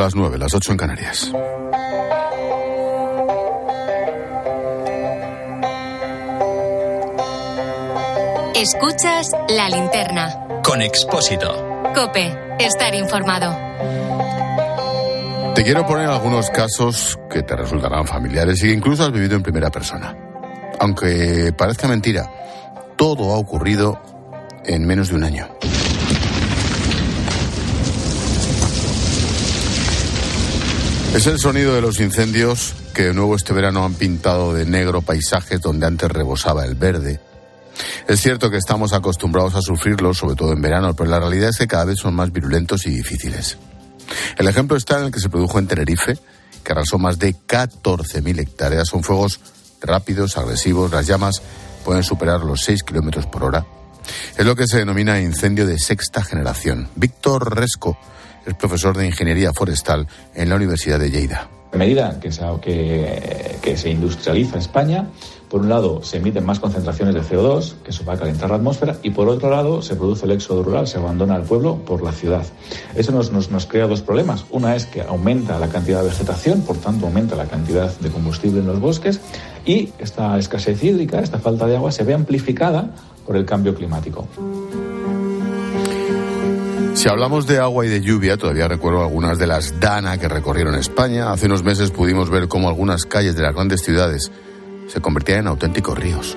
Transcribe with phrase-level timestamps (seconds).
[0.00, 1.30] las nueve, las ocho en Canarias.
[8.54, 10.62] Escuchas la linterna.
[10.64, 11.82] Con Expósito.
[11.94, 13.54] Cope, estar informado.
[15.54, 19.42] Te quiero poner algunos casos que te resultarán familiares y que incluso has vivido en
[19.42, 20.16] primera persona.
[20.78, 22.30] Aunque parezca mentira,
[22.96, 24.00] todo ha ocurrido
[24.64, 25.48] en menos de un año.
[31.14, 35.02] Es el sonido de los incendios que de nuevo este verano han pintado de negro
[35.02, 37.20] paisajes donde antes rebosaba el verde.
[38.06, 41.58] Es cierto que estamos acostumbrados a sufrirlos, sobre todo en verano, pero la realidad es
[41.58, 43.58] que cada vez son más virulentos y difíciles.
[44.38, 46.16] El ejemplo está en el que se produjo en Tenerife,
[46.62, 48.88] que arrasó más de 14.000 hectáreas.
[48.88, 49.40] Son fuegos
[49.80, 51.42] rápidos, agresivos, las llamas
[51.84, 53.66] pueden superar los 6 kilómetros por hora.
[54.36, 56.88] Es lo que se denomina incendio de sexta generación.
[56.94, 57.98] Víctor Resco
[58.50, 61.48] es profesor de Ingeniería Forestal en la Universidad de Lleida.
[61.72, 65.06] A medida que se, que, que se industrializa España,
[65.48, 68.56] por un lado se emiten más concentraciones de CO2, que eso va a calentar la
[68.56, 72.02] atmósfera, y por otro lado se produce el éxodo rural, se abandona el pueblo por
[72.02, 72.44] la ciudad.
[72.96, 74.44] Eso nos, nos, nos crea dos problemas.
[74.50, 78.60] Una es que aumenta la cantidad de vegetación, por tanto aumenta la cantidad de combustible
[78.60, 79.20] en los bosques,
[79.64, 82.90] y esta escasez hídrica, esta falta de agua, se ve amplificada
[83.24, 84.26] por el cambio climático.
[87.00, 90.74] Si hablamos de agua y de lluvia, todavía recuerdo algunas de las DANA que recorrieron
[90.74, 91.32] España.
[91.32, 94.30] Hace unos meses pudimos ver cómo algunas calles de las grandes ciudades
[94.86, 96.36] se convertían en auténticos ríos.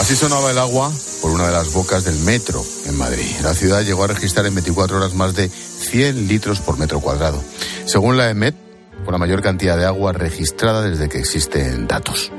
[0.00, 0.90] Así sonaba el agua
[1.22, 3.30] por una de las bocas del metro en Madrid.
[3.44, 7.40] La ciudad llegó a registrar en 24 horas más de 100 litros por metro cuadrado.
[7.84, 8.56] Según la EMET,
[9.04, 12.32] por la mayor cantidad de agua registrada desde que existen datos.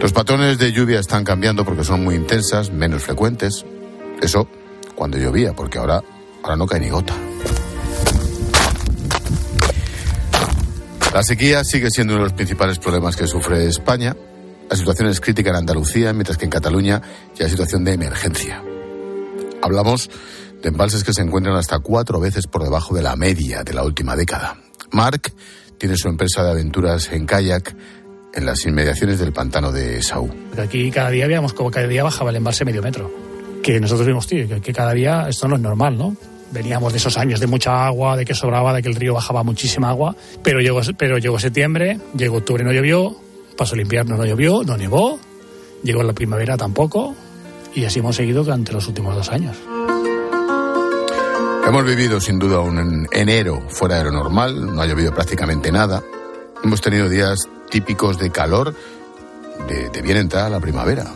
[0.00, 3.64] Los patrones de lluvia están cambiando porque son muy intensas, menos frecuentes.
[4.22, 4.48] Eso
[4.94, 6.02] cuando llovía, porque ahora,
[6.42, 7.14] ahora no cae ni gota.
[11.12, 14.16] La sequía sigue siendo uno de los principales problemas que sufre España.
[14.70, 17.02] La situación es crítica en Andalucía, mientras que en Cataluña
[17.36, 18.62] ya hay situación de emergencia.
[19.62, 20.10] Hablamos
[20.62, 23.82] de embalses que se encuentran hasta cuatro veces por debajo de la media de la
[23.82, 24.58] última década.
[24.92, 25.32] Mark
[25.78, 27.74] tiene su empresa de aventuras en kayak
[28.38, 30.30] en las inmediaciones del pantano de Saúl.
[30.56, 33.10] Aquí cada día veíamos como cada día bajaba el embalse medio metro.
[33.62, 36.16] Que nosotros vimos, tío, que, que cada día esto no es normal, ¿no?
[36.52, 39.42] Veníamos de esos años de mucha agua, de que sobraba, de que el río bajaba
[39.42, 43.16] muchísima agua, pero llegó, pero llegó septiembre, llegó octubre, no llovió,
[43.56, 45.18] pasó el invierno, no llovió, no nevó,
[45.82, 47.14] llegó la primavera tampoco,
[47.74, 49.56] y así hemos seguido durante los últimos dos años.
[51.66, 56.02] Hemos vivido sin duda un enero fuera de lo normal, no ha llovido prácticamente nada.
[56.64, 58.74] Hemos tenido días típicos de calor,
[59.68, 61.06] de, de bien entrada la primavera.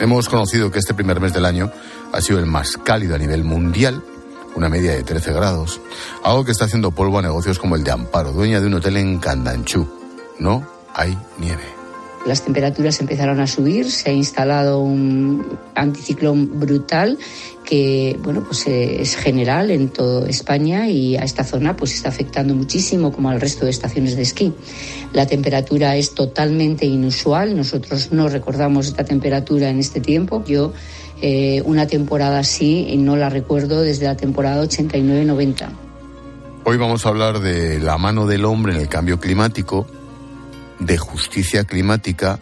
[0.00, 1.70] Hemos conocido que este primer mes del año
[2.12, 4.02] ha sido el más cálido a nivel mundial,
[4.54, 5.80] una media de 13 grados,
[6.24, 8.96] algo que está haciendo polvo a negocios como el de Amparo, dueña de un hotel
[8.96, 9.86] en Candanchú.
[10.38, 11.64] No hay nieve.
[12.26, 17.18] Las temperaturas empezaron a subir, se ha instalado un anticiclón brutal
[17.66, 22.54] que bueno pues es general en toda España y a esta zona pues está afectando
[22.54, 24.54] muchísimo como al resto de estaciones de esquí.
[25.12, 30.44] La temperatura es totalmente inusual, nosotros no recordamos esta temperatura en este tiempo.
[30.46, 30.72] Yo
[31.20, 35.68] eh, una temporada así no la recuerdo desde la temporada 89-90.
[36.64, 39.86] Hoy vamos a hablar de la mano del hombre en el cambio climático,
[40.78, 42.38] de justicia climática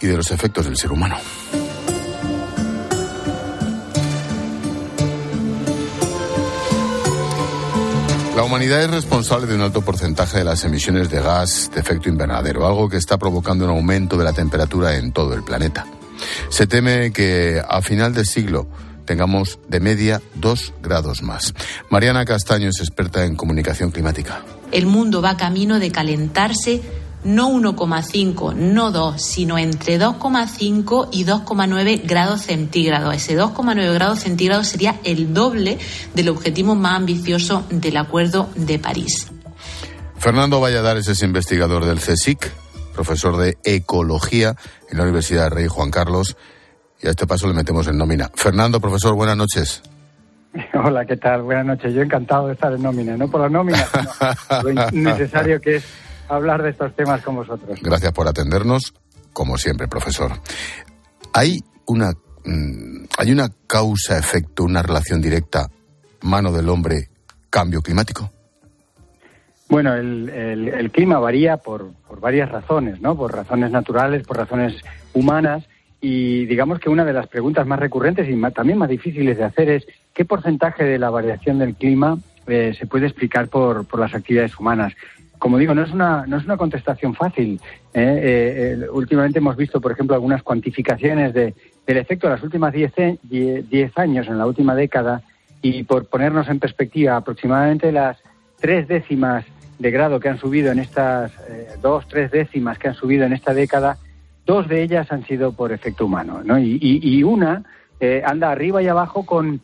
[0.00, 1.16] y de los efectos del ser humano.
[8.44, 12.66] Humanidad es responsable de un alto porcentaje de las emisiones de gas de efecto invernadero,
[12.66, 15.86] algo que está provocando un aumento de la temperatura en todo el planeta.
[16.48, 18.66] Se teme que a final de siglo
[19.04, 21.54] tengamos de media dos grados más.
[21.90, 24.42] Mariana Castaño es experta en comunicación climática.
[24.72, 26.82] El mundo va camino de calentarse
[27.24, 33.14] no 1,5, no 2, sino entre 2,5 y 2,9 grados centígrados.
[33.14, 35.78] Ese 2,9 grados centígrados sería el doble
[36.14, 39.32] del objetivo más ambicioso del Acuerdo de París.
[40.18, 42.50] Fernando Valladares es investigador del CSIC,
[42.94, 44.54] profesor de Ecología
[44.90, 46.36] en la Universidad Rey Juan Carlos.
[47.02, 48.30] Y a este paso le metemos en nómina.
[48.34, 49.82] Fernando, profesor, buenas noches.
[50.74, 51.42] Hola, ¿qué tal?
[51.42, 51.92] Buenas noches.
[51.92, 55.84] Yo encantado de estar en nómina, no por la nómina, sino lo necesario que es
[56.28, 57.78] hablar de estos temas con vosotros.
[57.82, 58.94] Gracias por atendernos,
[59.32, 60.32] como siempre, profesor.
[61.32, 62.12] Hay una,
[62.44, 65.68] mm, hay una causa-efecto, una relación directa,
[66.22, 67.08] mano del hombre,
[67.50, 68.30] cambio climático.
[69.68, 73.16] Bueno, el, el, el clima varía por, por, varias razones, ¿no?
[73.16, 74.74] Por razones naturales, por razones
[75.14, 75.64] humanas
[76.00, 79.70] y digamos que una de las preguntas más recurrentes y también más difíciles de hacer
[79.70, 84.14] es qué porcentaje de la variación del clima eh, se puede explicar por, por las
[84.14, 84.92] actividades humanas.
[85.44, 87.60] Como digo, no es una, no es una contestación fácil.
[87.92, 88.78] ¿eh?
[88.80, 91.52] Eh, últimamente hemos visto, por ejemplo, algunas cuantificaciones de,
[91.86, 95.20] del efecto de las últimas 10 diez, años, en la última década,
[95.60, 98.16] y por ponernos en perspectiva, aproximadamente las
[98.58, 99.44] tres décimas
[99.78, 101.30] de grado que han subido en estas,
[101.82, 103.98] dos, tres décimas que han subido en esta década,
[104.46, 106.58] dos de ellas han sido por efecto humano, ¿no?
[106.58, 107.64] Y, y, una
[108.24, 109.60] anda arriba y abajo con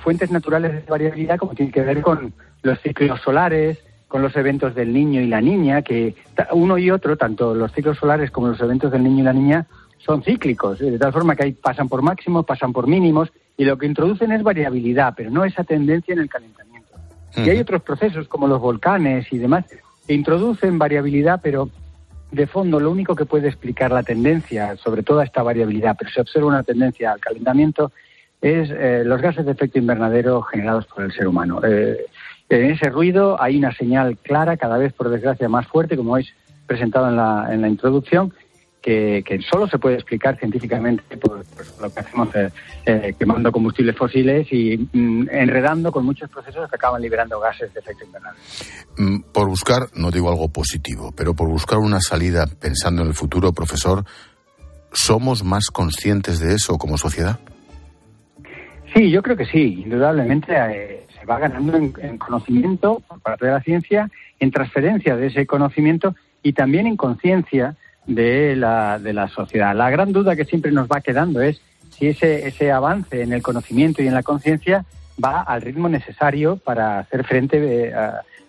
[0.00, 2.32] fuentes naturales de variabilidad, como tiene que ver con
[2.62, 3.82] los ciclos solares,
[4.14, 6.14] con los eventos del niño y la niña, que
[6.52, 9.66] uno y otro, tanto los ciclos solares como los eventos del niño y la niña,
[9.98, 13.76] son cíclicos, de tal forma que ahí pasan por máximos, pasan por mínimos, y lo
[13.76, 16.90] que introducen es variabilidad, pero no esa tendencia en el calentamiento.
[17.34, 19.64] Y hay otros procesos como los volcanes y demás
[20.06, 21.68] que introducen variabilidad, pero
[22.30, 26.20] de fondo lo único que puede explicar la tendencia sobre toda esta variabilidad, pero se
[26.20, 27.90] observa una tendencia al calentamiento,
[28.40, 31.60] es eh, los gases de efecto invernadero generados por el ser humano.
[31.66, 32.06] Eh,
[32.48, 36.34] en ese ruido hay una señal clara, cada vez por desgracia más fuerte, como habéis
[36.66, 38.32] presentado en la, en la introducción,
[38.84, 41.42] que, solo se puede explicar científicamente por,
[41.80, 42.50] lo que hacemos eh,
[42.84, 47.80] eh, quemando combustibles fósiles y mm, enredando con muchos procesos que acaban liberando gases de
[47.80, 48.42] efecto invernadero.
[48.98, 53.14] Mm, por buscar, no digo algo positivo, pero por buscar una salida pensando en el
[53.14, 54.04] futuro, profesor,
[54.92, 57.40] ¿somos más conscientes de eso como sociedad?
[58.94, 60.52] Sí, yo creo que sí, indudablemente.
[60.54, 64.10] Eh, va ganando en, conocimiento por parte de la ciencia,
[64.40, 67.76] en transferencia de ese conocimiento y también en conciencia
[68.06, 69.74] de la, de la sociedad.
[69.74, 71.60] La gran duda que siempre nos va quedando es
[71.90, 74.84] si ese, ese avance en el conocimiento y en la conciencia
[75.22, 77.94] va al ritmo necesario para hacer frente eh,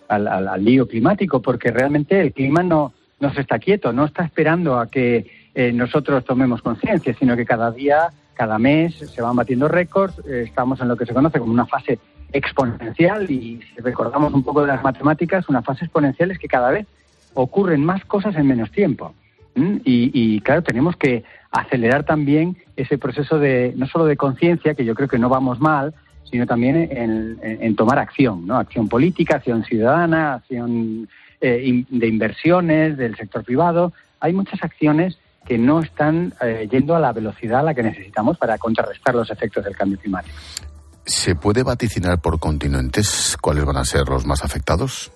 [0.07, 4.23] al, al, lío climático, porque realmente el clima no, no se está quieto, no está
[4.23, 9.35] esperando a que eh, nosotros tomemos conciencia, sino que cada día, cada mes se van
[9.35, 11.99] batiendo récords, eh, estamos en lo que se conoce como una fase
[12.31, 16.71] exponencial y si recordamos un poco de las matemáticas, una fase exponencial es que cada
[16.71, 16.87] vez
[17.33, 19.13] ocurren más cosas en menos tiempo.
[19.57, 24.95] Y, claro, tenemos que acelerar también ese proceso de no solo de conciencia, que yo
[24.95, 25.93] creo que no vamos mal,
[26.29, 28.57] sino también en, tomar acción, ¿no?
[28.57, 31.07] Acción política, acción ciudadana, acción
[31.39, 33.93] eh, de inversiones del sector privado.
[34.19, 38.37] Hay muchas acciones que no están eh, yendo a la velocidad a la que necesitamos
[38.37, 40.35] para contrarrestar los efectos del cambio climático.
[41.05, 45.11] ¿Se puede vaticinar por continentes cuáles van a ser los más afectados?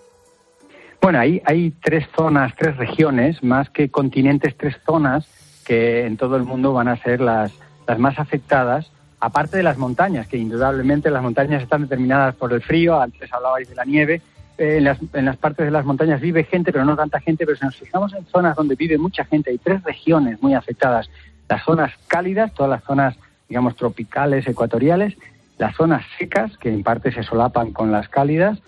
[1.02, 5.28] Bueno, hay, hay tres zonas, tres regiones, más que continentes, tres zonas
[5.66, 7.54] que en todo el mundo van a ser las,
[7.88, 12.62] las más afectadas, aparte de las montañas, que indudablemente las montañas están determinadas por el
[12.62, 14.22] frío, antes hablabais de la nieve,
[14.58, 17.46] eh, en, las, en las partes de las montañas vive gente, pero no tanta gente,
[17.46, 21.10] pero si nos fijamos en zonas donde vive mucha gente, hay tres regiones muy afectadas,
[21.48, 23.16] las zonas cálidas, todas las zonas,
[23.48, 25.16] digamos, tropicales, ecuatoriales,
[25.60, 28.60] las zonas secas, que en parte se solapan con las cálidas,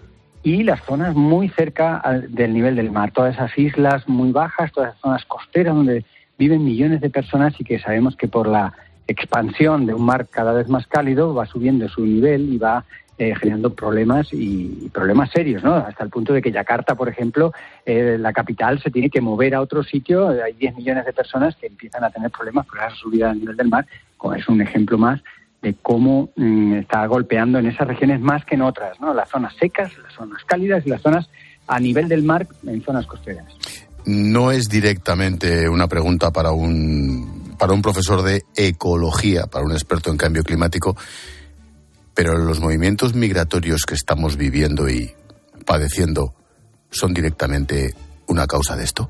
[0.44, 4.90] y las zonas muy cerca del nivel del mar, todas esas islas muy bajas, todas
[4.90, 6.04] esas zonas costeras donde
[6.38, 8.74] viven millones de personas y que sabemos que por la
[9.08, 12.84] expansión de un mar cada vez más cálido va subiendo su nivel y va
[13.20, 15.76] eh, generando problemas y, problemas serios, ¿no?
[15.76, 17.54] Hasta el punto de que Yakarta, por ejemplo,
[17.86, 20.30] eh, la capital, se tiene que mover a otro sitio.
[20.30, 23.58] Hay 10 millones de personas que empiezan a tener problemas por esa subida del nivel
[23.58, 23.86] del mar,
[24.18, 25.22] como es un ejemplo más
[25.62, 29.14] de cómo mm, está golpeando en esas regiones más que en otras, ¿no?
[29.14, 31.30] Las zonas secas, las zonas cálidas y las zonas
[31.68, 33.46] a nivel del mar en zonas costeras.
[34.06, 40.10] No es directamente una pregunta para un, para un profesor de ecología, para un experto
[40.10, 40.98] en cambio climático,
[42.16, 45.12] pero los movimientos migratorios que estamos viviendo y
[45.66, 46.34] padeciendo
[46.90, 47.94] son directamente
[48.28, 49.10] una causa de esto.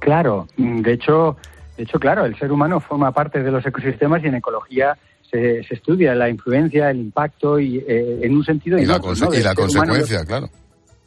[0.00, 1.36] Claro, de hecho,
[1.76, 4.96] de hecho, claro, el ser humano forma parte de los ecosistemas y en ecología
[5.34, 10.48] se, estudia la influencia, el impacto y eh, en un sentido y, la, consecuencia, claro.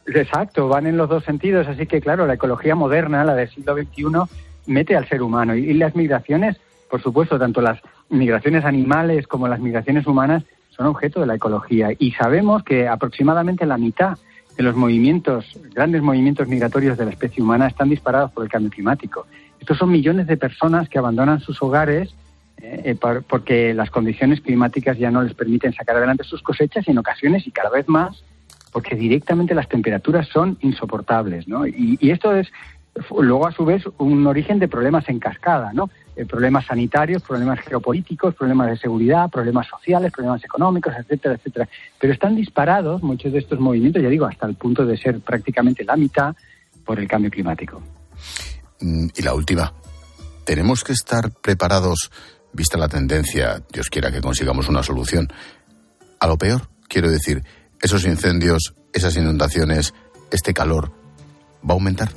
[0.06, 3.74] Exacto, van en los dos sentidos, así que claro, la ecología moderna, la del siglo
[3.74, 4.04] XXI,
[4.66, 6.56] mete al ser humano y, las migraciones,
[6.90, 7.80] por supuesto, tanto las
[8.10, 13.66] migraciones animales como las migraciones humanas son objeto de la ecología y sabemos que aproximadamente
[13.66, 14.18] la mitad
[14.56, 18.70] de los movimientos, grandes movimientos migratorios de la especie humana están disparados por el cambio
[18.70, 19.26] climático.
[19.60, 22.14] Estos son millones de personas que abandonan sus hogares
[22.60, 22.96] eh,
[23.26, 27.46] porque las condiciones climáticas ya no les permiten sacar adelante sus cosechas y en ocasiones
[27.46, 28.24] y cada vez más
[28.72, 31.66] porque directamente las temperaturas son insoportables, ¿no?
[31.66, 32.48] Y, esto es
[33.16, 35.88] luego a su vez un origen de problemas en cascada, ¿no?
[36.16, 41.68] Eh, problemas sanitarios, problemas geopolíticos, problemas de seguridad, problemas sociales, problemas económicos, etcétera, etcétera.
[41.98, 45.84] Pero están disparados muchos de estos movimientos, ya digo, hasta el punto de ser prácticamente
[45.84, 46.34] la mitad
[46.84, 47.80] por el cambio climático.
[48.80, 49.72] Mm, y la última,
[50.44, 52.10] tenemos que estar preparados
[52.52, 55.28] vista la tendencia, Dios quiera que consigamos una solución,
[56.20, 57.42] a lo peor, quiero decir,
[57.80, 59.94] esos incendios, esas inundaciones,
[60.30, 60.90] este calor,
[61.62, 62.08] ¿va a aumentar?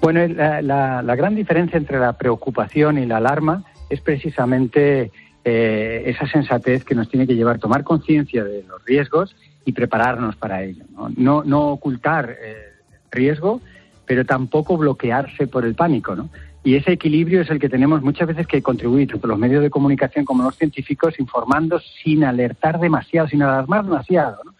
[0.00, 5.10] Bueno, la, gran diferencia entre la preocupación y la alarma es precisamente
[5.44, 9.72] eh, esa sensatez que nos tiene que llevar a tomar conciencia de los riesgos y
[9.72, 10.84] prepararnos para ello.
[11.16, 12.72] No, no, ocultar el eh,
[13.10, 13.62] riesgo,
[14.04, 16.14] pero tampoco bloquearse por el pánico.
[16.14, 16.28] ¿no?
[16.64, 19.68] Y ese equilibrio es el que tenemos muchas veces que contribuir, tanto los medios de
[19.68, 24.38] comunicación como los científicos, informando sin alertar demasiado, sin alarmar demasiado.
[24.44, 24.54] ¿no?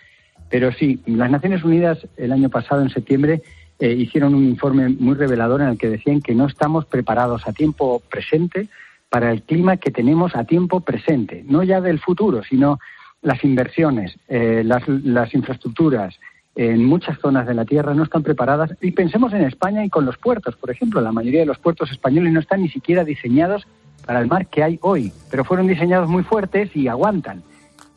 [0.50, 3.40] Pero sí, las Naciones Unidas el año pasado, en septiembre,
[3.80, 7.54] eh, hicieron un informe muy revelador en el que decían que no estamos preparados a
[7.54, 8.68] tiempo presente
[9.08, 12.78] para el clima que tenemos a tiempo presente, no ya del futuro, sino
[13.22, 16.18] las inversiones, eh, las, las infraestructuras,
[16.56, 18.74] en muchas zonas de la Tierra no están preparadas.
[18.80, 21.90] Y pensemos en España y con los puertos, por ejemplo, la mayoría de los puertos
[21.90, 23.66] españoles no están ni siquiera diseñados
[24.06, 27.42] para el mar que hay hoy, pero fueron diseñados muy fuertes y aguantan.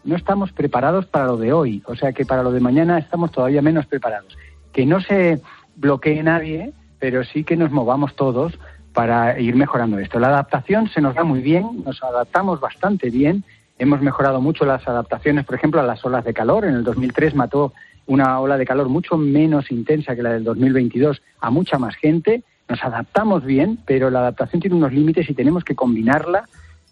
[0.03, 3.31] No estamos preparados para lo de hoy, o sea que para lo de mañana estamos
[3.31, 4.37] todavía menos preparados.
[4.71, 5.41] Que no se
[5.75, 8.57] bloquee nadie, pero sí que nos movamos todos
[8.93, 10.19] para ir mejorando esto.
[10.19, 13.43] La adaptación se nos da muy bien, nos adaptamos bastante bien,
[13.77, 16.65] hemos mejorado mucho las adaptaciones, por ejemplo, a las olas de calor.
[16.65, 17.73] En el 2003 mató
[18.07, 22.43] una ola de calor mucho menos intensa que la del 2022 a mucha más gente.
[22.67, 26.47] Nos adaptamos bien, pero la adaptación tiene unos límites y tenemos que combinarla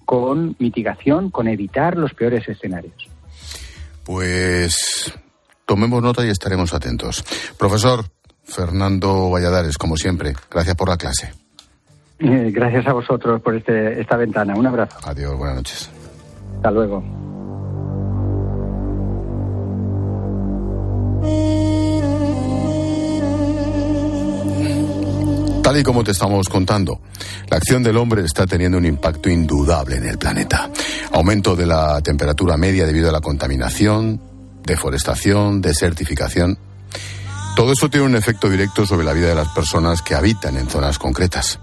[0.06, 3.10] con mitigación, con evitar los peores escenarios.
[4.06, 5.12] Pues
[5.66, 7.24] tomemos nota y estaremos atentos.
[7.58, 8.06] Profesor
[8.44, 11.34] Fernando Valladares, como siempre, gracias por la clase.
[12.20, 14.54] Eh, gracias a vosotros por este, esta ventana.
[14.56, 14.98] Un abrazo.
[15.04, 15.90] Adiós, buenas noches.
[16.58, 17.04] Hasta luego.
[25.80, 27.02] Y como te estamos contando,
[27.50, 30.70] la acción del hombre está teniendo un impacto indudable en el planeta.
[31.12, 34.22] Aumento de la temperatura media debido a la contaminación,
[34.64, 36.58] deforestación, desertificación.
[37.56, 40.70] Todo eso tiene un efecto directo sobre la vida de las personas que habitan en
[40.70, 41.60] zonas concretas.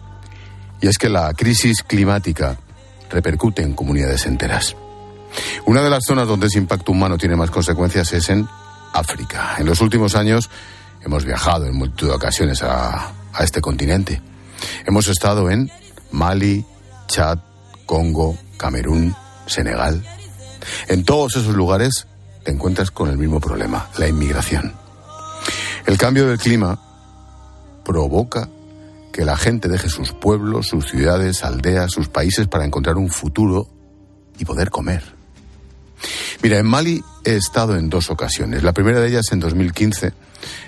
[0.81, 2.57] Y es que la crisis climática
[3.11, 4.75] repercute en comunidades enteras.
[5.67, 8.49] Una de las zonas donde ese impacto humano tiene más consecuencias es en
[8.93, 9.57] África.
[9.59, 10.51] En los últimos años
[11.05, 14.21] hemos viajado en multitud de ocasiones a, a este continente.
[14.87, 15.71] Hemos estado en
[16.11, 16.65] Mali,
[17.09, 17.39] Chad,
[17.87, 19.15] Congo, Camerún,
[19.47, 20.05] Senegal.
[20.89, 22.07] En todos esos lugares
[22.45, 24.73] te encuentras con el mismo problema, la inmigración.
[25.87, 26.79] El cambio del clima
[27.85, 28.49] provoca
[29.13, 33.69] que la gente deje sus pueblos, sus ciudades, aldeas, sus países para encontrar un futuro
[34.39, 35.22] y poder comer.
[36.43, 38.63] Mira, en Mali he estado en dos ocasiones.
[38.63, 40.13] La primera de ellas en 2015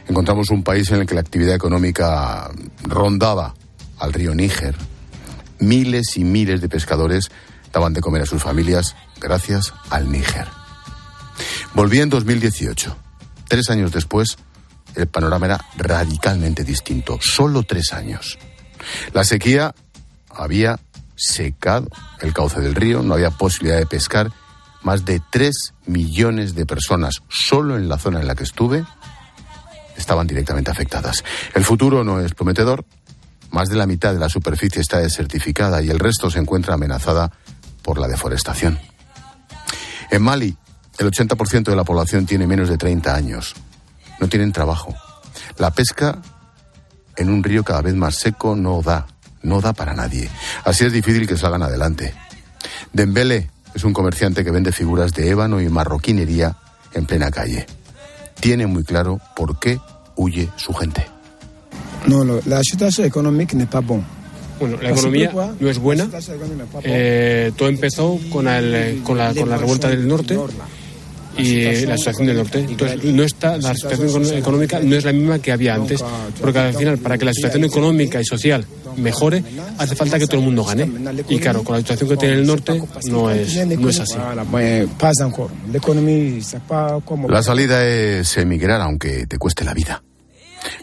[0.09, 2.51] encontramos un país en el que la actividad económica
[2.83, 3.55] rondaba
[3.99, 4.75] al río Níger.
[5.59, 7.31] Miles y miles de pescadores
[7.73, 10.47] daban de comer a sus familias gracias al Níger.
[11.75, 12.97] Volví en 2018.
[13.49, 14.37] Tres años después,
[14.95, 17.19] el panorama era radicalmente distinto.
[17.21, 18.39] Solo tres años.
[19.13, 19.75] La sequía
[20.31, 20.79] había
[21.17, 21.89] secado
[22.21, 24.33] el cauce del río, no había posibilidad de pescar.
[24.85, 28.85] Más de tres millones de personas solo en la zona en la que estuve
[29.97, 31.25] estaban directamente afectadas.
[31.55, 32.85] El futuro no es prometedor.
[33.51, 37.33] Más de la mitad de la superficie está desertificada y el resto se encuentra amenazada
[37.83, 38.79] por la deforestación.
[40.11, 40.55] En Mali,
[40.99, 43.55] el 80% de la población tiene menos de 30 años.
[44.21, 44.95] No tienen trabajo.
[45.57, 46.21] La pesca
[47.17, 49.07] en un río cada vez más seco no da,
[49.43, 50.29] no da para nadie.
[50.65, 52.15] Así es difícil que salgan adelante.
[52.93, 56.57] Dembele es un comerciante que vende figuras de ébano y marroquinería
[56.95, 57.67] en plena calle
[58.41, 59.81] tiene muy claro por qué
[60.17, 61.07] huye su gente.
[62.07, 64.05] No, la situación económica no está buena.
[64.61, 66.09] Bueno, la economía no es buena.
[66.83, 70.39] Eh, todo empezó con, el, con, la, con la revuelta del norte
[71.37, 72.59] y la situación del norte.
[72.69, 76.03] Entonces, no está, la situación económica no es la misma que había antes,
[76.41, 78.65] porque al final, para que la situación económica y social
[78.97, 79.43] mejore,
[79.79, 80.89] hace falta que todo el mundo gane.
[81.29, 84.17] Y claro, con la situación que tiene el norte, no es, no es así.
[87.29, 90.03] La salida es emigrar, aunque te cueste la vida.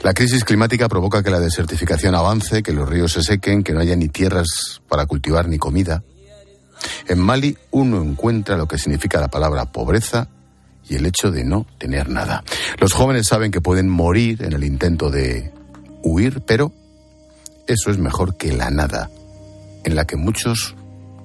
[0.03, 3.79] La crisis climática provoca que la desertificación avance, que los ríos se sequen, que no
[3.79, 6.03] haya ni tierras para cultivar ni comida.
[7.07, 10.27] En Mali uno encuentra lo que significa la palabra pobreza
[10.91, 12.43] y el hecho de no tener nada.
[12.77, 15.51] Los jóvenes saben que pueden morir en el intento de
[16.03, 16.73] huir, pero
[17.65, 19.09] eso es mejor que la nada,
[19.85, 20.75] en la que muchos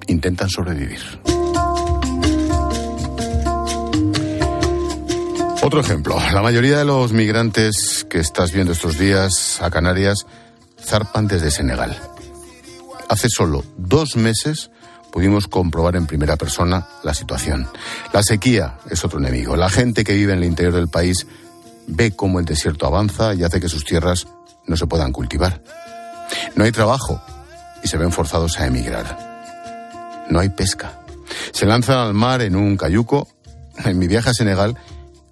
[0.07, 1.01] intentan sobrevivir.
[5.61, 10.25] Otro ejemplo, la mayoría de los migrantes que estás viendo estos días a Canarias
[10.81, 11.97] zarpan desde Senegal.
[13.09, 14.71] Hace solo dos meses
[15.11, 17.67] pudimos comprobar en primera persona la situación.
[18.13, 19.55] La sequía es otro enemigo.
[19.55, 21.27] La gente que vive en el interior del país
[21.87, 24.27] ve cómo el desierto avanza y hace que sus tierras
[24.65, 25.61] no se puedan cultivar.
[26.55, 27.21] No hay trabajo
[27.83, 30.25] y se ven forzados a emigrar.
[30.29, 30.99] No hay pesca.
[31.51, 33.27] Se lanzan al mar en un cayuco.
[33.85, 34.77] En mi viaje a Senegal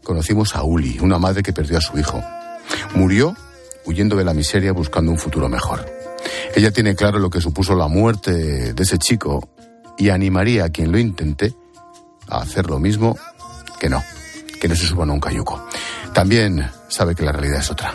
[0.03, 2.23] conocimos a Uli, una madre que perdió a su hijo.
[2.93, 3.35] Murió
[3.85, 5.94] huyendo de la miseria buscando un futuro mejor.
[6.55, 9.49] Ella tiene claro lo que supuso la muerte de ese chico
[9.97, 11.53] y animaría a quien lo intente
[12.29, 13.17] a hacer lo mismo
[13.77, 14.01] que no,
[14.61, 15.67] que no se suban a un cayuco.
[16.13, 17.93] También sabe que la realidad es otra.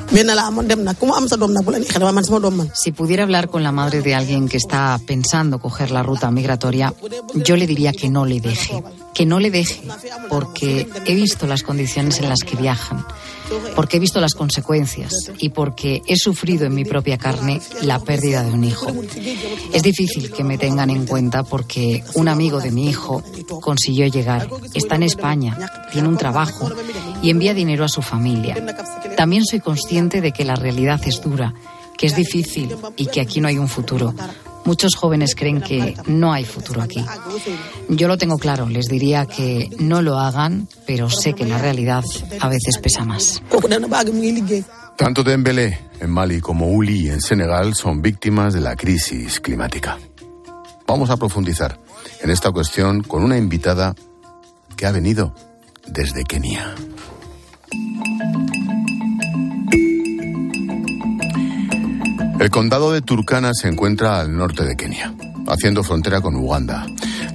[2.75, 6.93] Si pudiera hablar con la madre de alguien que está pensando coger la ruta migratoria,
[7.35, 9.81] yo le diría que no le deje, que no le deje,
[10.29, 13.07] porque he visto las condiciones en las que viajan
[13.75, 18.43] porque he visto las consecuencias y porque he sufrido en mi propia carne la pérdida
[18.43, 18.93] de un hijo.
[19.73, 23.23] Es difícil que me tengan en cuenta porque un amigo de mi hijo
[23.61, 25.57] consiguió llegar, está en España,
[25.93, 26.71] tiene un trabajo
[27.23, 28.57] y envía dinero a su familia.
[29.17, 31.55] También soy consciente de que la realidad es dura,
[31.97, 34.15] que es difícil y que aquí no hay un futuro.
[34.65, 37.05] Muchos jóvenes creen que no hay futuro aquí.
[37.89, 42.05] Yo lo tengo claro, les diría que no lo hagan, pero sé que la realidad
[42.41, 43.43] a veces pesa más.
[44.97, 49.99] Tanto Dembélé en Mali como Uli en Senegal son víctimas de la crisis climática.
[50.87, 51.79] Vamos a profundizar
[52.21, 53.95] en esta cuestión con una invitada
[54.77, 55.35] que ha venido
[55.87, 56.75] desde Kenia.
[62.41, 65.13] El condado de Turkana se encuentra al norte de Kenia,
[65.47, 66.87] haciendo frontera con Uganda.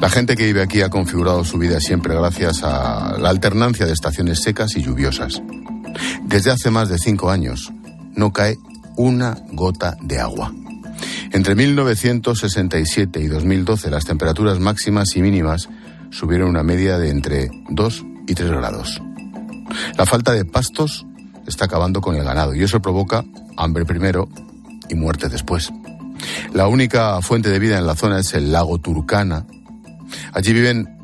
[0.02, 3.94] La gente que vive aquí ha configurado su vida siempre gracias a la alternancia de
[3.94, 5.44] estaciones secas y lluviosas.
[6.24, 7.72] Desde hace más de cinco años
[8.16, 8.58] no cae
[8.98, 10.52] una gota de agua.
[11.32, 15.70] Entre 1967 y 2012 las temperaturas máximas y mínimas
[16.10, 19.00] subieron una media de entre 2 y 3 grados.
[20.00, 21.06] La falta de pastos
[21.46, 23.24] está acabando con el ganado y eso provoca
[23.56, 24.28] hambre primero
[24.90, 25.72] y muerte después.
[26.54, 29.46] La única fuente de vida en la zona es el lago Turkana.
[30.34, 30.96] Allí viven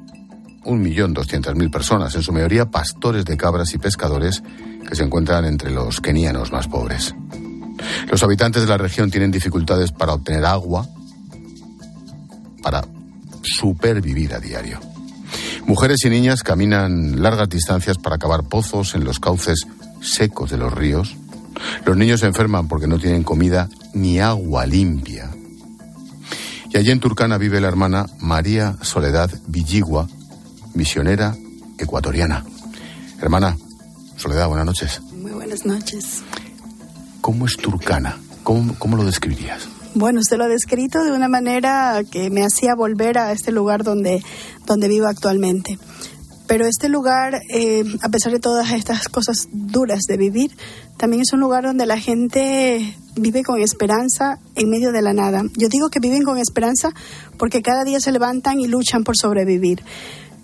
[0.63, 4.43] un millón doscientas mil personas, en su mayoría pastores de cabras y pescadores
[4.87, 7.15] que se encuentran entre los kenianos más pobres.
[8.09, 10.87] Los habitantes de la región tienen dificultades para obtener agua,
[12.61, 12.83] para
[13.41, 14.79] supervivir a diario.
[15.65, 19.65] Mujeres y niñas caminan largas distancias para cavar pozos en los cauces
[20.01, 21.15] secos de los ríos
[21.85, 25.29] los niños se enferman porque no tienen comida ni agua limpia.
[26.73, 30.07] Y allí en Turcana vive la hermana María Soledad Villigua,
[30.73, 31.35] misionera
[31.77, 32.45] ecuatoriana.
[33.21, 33.57] Hermana,
[34.15, 35.01] Soledad, buenas noches.
[35.13, 36.21] Muy buenas noches.
[37.21, 38.17] ¿Cómo es Turcana?
[38.43, 39.67] ¿Cómo, cómo lo describirías?
[39.93, 43.83] Bueno, usted lo ha descrito de una manera que me hacía volver a este lugar
[43.83, 44.23] donde,
[44.65, 45.77] donde vivo actualmente.
[46.51, 50.51] Pero este lugar, eh, a pesar de todas estas cosas duras de vivir,
[50.97, 55.43] también es un lugar donde la gente vive con esperanza en medio de la nada.
[55.55, 56.89] Yo digo que viven con esperanza
[57.37, 59.81] porque cada día se levantan y luchan por sobrevivir.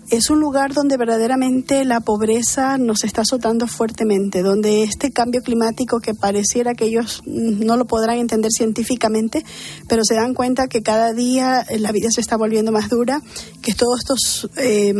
[0.08, 6.00] Es un lugar donde verdaderamente la pobreza nos está azotando fuertemente, donde este cambio climático
[6.00, 9.44] que pareciera que ellos no lo podrán entender científicamente,
[9.90, 13.20] pero se dan cuenta que cada día la vida se está volviendo más dura,
[13.60, 14.50] que todos estos...
[14.56, 14.94] Eh,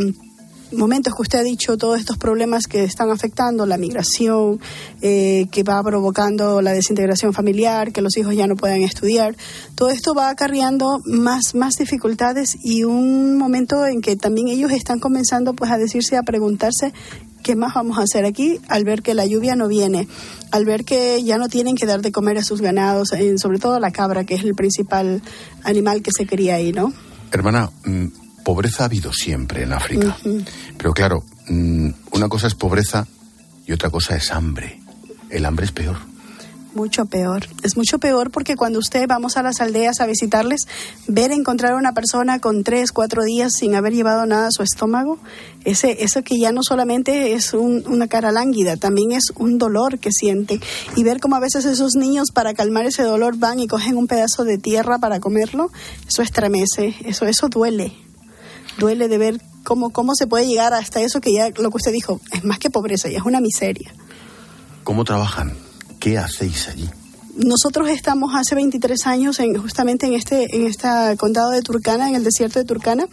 [0.73, 4.61] momentos que usted ha dicho, todos estos problemas que están afectando la migración,
[5.01, 9.37] eh, que va provocando la desintegración familiar, que los hijos ya no puedan estudiar,
[9.75, 14.99] todo esto va acarreando más, más dificultades y un momento en que también ellos están
[14.99, 16.93] comenzando pues a decirse, a preguntarse
[17.43, 20.07] ¿qué más vamos a hacer aquí al ver que la lluvia no viene?
[20.51, 23.81] Al ver que ya no tienen que dar de comer a sus ganados, sobre todo
[23.81, 25.23] la cabra, que es el principal
[25.65, 26.93] animal que se cría ahí, ¿no?
[27.31, 28.07] Hermana, mm,
[28.49, 30.17] pobreza ha habido siempre en África.
[30.79, 33.07] Pero claro, mm, una cosa es pobreza
[33.67, 34.81] y otra cosa es hambre.
[35.29, 35.99] El hambre es peor.
[36.75, 37.47] Mucho peor.
[37.63, 40.63] Es mucho peor porque cuando usted vamos a las aldeas a visitarles,
[41.07, 44.63] ver encontrar a una persona con tres, cuatro días sin haber llevado nada a su
[44.63, 45.19] estómago,
[45.67, 50.11] ese, eso que ya no solamente es una cara lánguida, también es un dolor que
[50.11, 50.59] siente.
[50.97, 54.07] Y ver cómo a veces esos niños para calmar ese dolor van y cogen un
[54.07, 55.71] pedazo de tierra para comerlo,
[56.09, 58.08] eso estremece, eso, eso duele
[58.79, 61.93] duele de ver cómo, cómo se puede llegar hasta eso que ya lo que usted
[61.93, 63.93] dijo, es más que pobreza, ya es una miseria.
[64.85, 65.53] ¿Cómo trabajan?
[66.01, 66.89] ¿Qué hacéis allí?
[67.39, 70.89] Nosotros estamos hace 23 años en, justamente en este, en este
[71.19, 73.07] condado de Turcana, en el desierto de Turcana,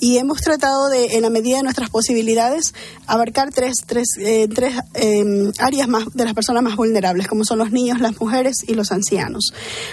[0.00, 2.72] y hemos tratado de, en la medida de nuestras posibilidades,
[3.06, 7.58] abarcar tres, tres, eh, tres em, áreas más de las personas más vulnerables, como son
[7.58, 9.52] los niños, las mujeres y los ancianos.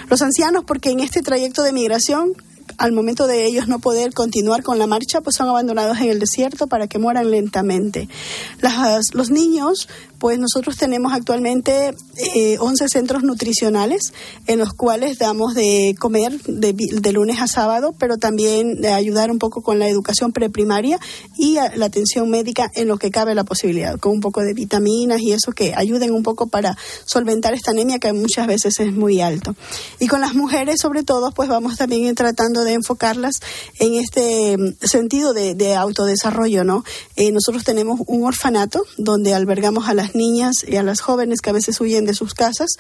[0.10, 2.32] Los ancianos porque en este trayecto de migración
[2.78, 6.20] al momento de ellos no poder continuar con la marcha, pues son abandonados en el
[6.20, 8.08] desierto para que mueran lentamente.
[9.14, 9.88] los niños,
[10.24, 11.94] pues nosotros tenemos actualmente
[12.58, 14.14] 11 eh, centros nutricionales
[14.48, 19.38] en los cuales damos de comer de, lunes a sábado, pero también de ayudar un
[19.38, 20.98] poco con la educación preprimaria
[21.38, 25.20] y la atención médica en lo que cabe la posibilidad, con un poco de vitaminas
[25.20, 29.20] y eso que ayuden un poco para solventar esta anemia que muchas veces es muy
[29.20, 29.58] alto.
[30.00, 33.42] Y con las mujeres, sobre todo, pues vamos también tratando de enfocarlas
[33.78, 36.86] en este mm, sentido de, autodesarrollo, ¿no?
[37.18, 41.50] Eh, nosotros tenemos un orfanato donde albergamos a las niñas y a las jóvenes que
[41.50, 42.72] a veces huyen de sus casas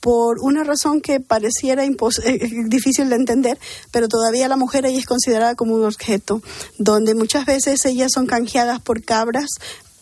[0.00, 3.58] por una razón que pareciera eh, eh, difícil de entender,
[3.90, 6.42] pero todavía la mujer ahí es considerada como un objeto,
[6.78, 9.48] donde muchas veces ellas son canjeadas por cabras,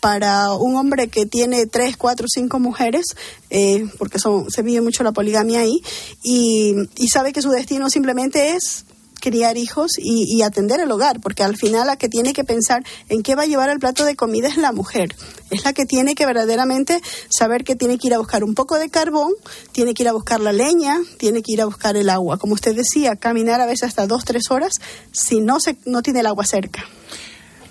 [0.04, 3.06] para un hombre que tiene tres, cuatro, cinco mujeres,
[3.48, 5.80] eh, porque son, se vive mucho la poligamia ahí,
[6.22, 6.74] y,
[7.10, 8.84] sabe que su destino simplemente es
[9.24, 13.22] criar hijos y, atender el hogar, porque al final la que tiene que pensar en
[13.22, 15.16] qué va a llevar el plato de comida es la mujer.
[15.50, 18.78] Es la que tiene que verdaderamente saber que tiene que ir a buscar un poco
[18.78, 19.32] de carbón,
[19.72, 22.36] tiene que ir a buscar la leña, tiene que ir a buscar el agua.
[22.36, 24.74] Como usted decía, caminar a veces hasta dos, tres horas
[25.10, 26.84] si no, se, no tiene el agua cerca.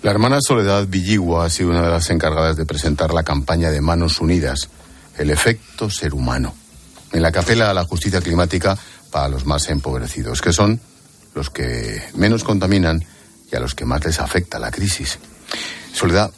[0.02, 3.80] La hermana Soledad Villigua ha sido una de las encargadas de presentar la campaña de
[3.80, 4.68] Manos Unidas,
[5.18, 6.52] el efecto ser humano,
[7.12, 8.76] en la capela a la justicia climática
[9.12, 10.80] para los más empobrecidos, que son
[11.34, 13.04] los que menos contaminan
[13.50, 15.18] y a los que más les afecta la crisis.
[15.92, 16.32] Soledad,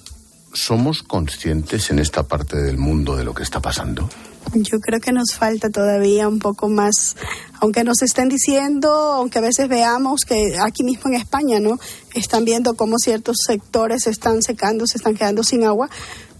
[0.52, 4.08] ¿somos conscientes en esta parte del mundo de lo que está pasando?
[4.54, 7.16] Yo creo que nos falta todavía un poco más,
[7.60, 11.78] aunque nos estén diciendo, aunque a veces veamos que aquí mismo en España, ¿no?
[12.14, 15.90] Están viendo cómo ciertos sectores se están secando, se están quedando sin agua,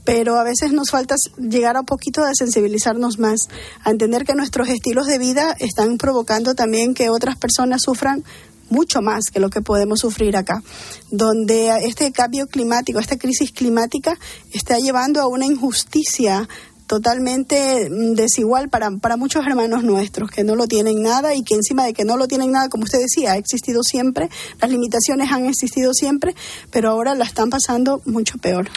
[0.07, 3.41] pero a veces nos falta llegar a un poquito de sensibilizarnos más,
[3.83, 8.25] a entender que nuestros estilos de vida están provocando también que otras personas sufran
[8.71, 10.63] mucho más que lo que podemos sufrir acá,
[11.11, 14.17] donde este cambio climático, esta crisis climática
[14.53, 16.49] está llevando a una injusticia
[16.87, 21.57] totalmente mm, desigual para, para muchos hermanos nuestros que no lo tienen nada y que
[21.57, 25.33] encima de que no lo tienen nada, como usted decía, ha existido siempre, las limitaciones
[25.33, 26.37] han existido siempre,
[26.71, 28.69] pero ahora la están pasando mucho peor.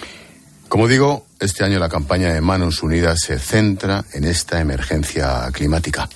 [0.69, 6.07] Como digo, este año la campaña de Manos Unidas se centra en esta emergencia climática.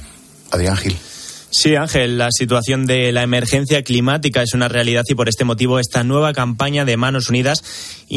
[0.52, 0.96] Adrián Gil.
[1.50, 5.80] Sí, Ángel, la situación de la emergencia climática es una realidad y por este motivo
[5.80, 7.64] esta nueva campaña de Manos Unidas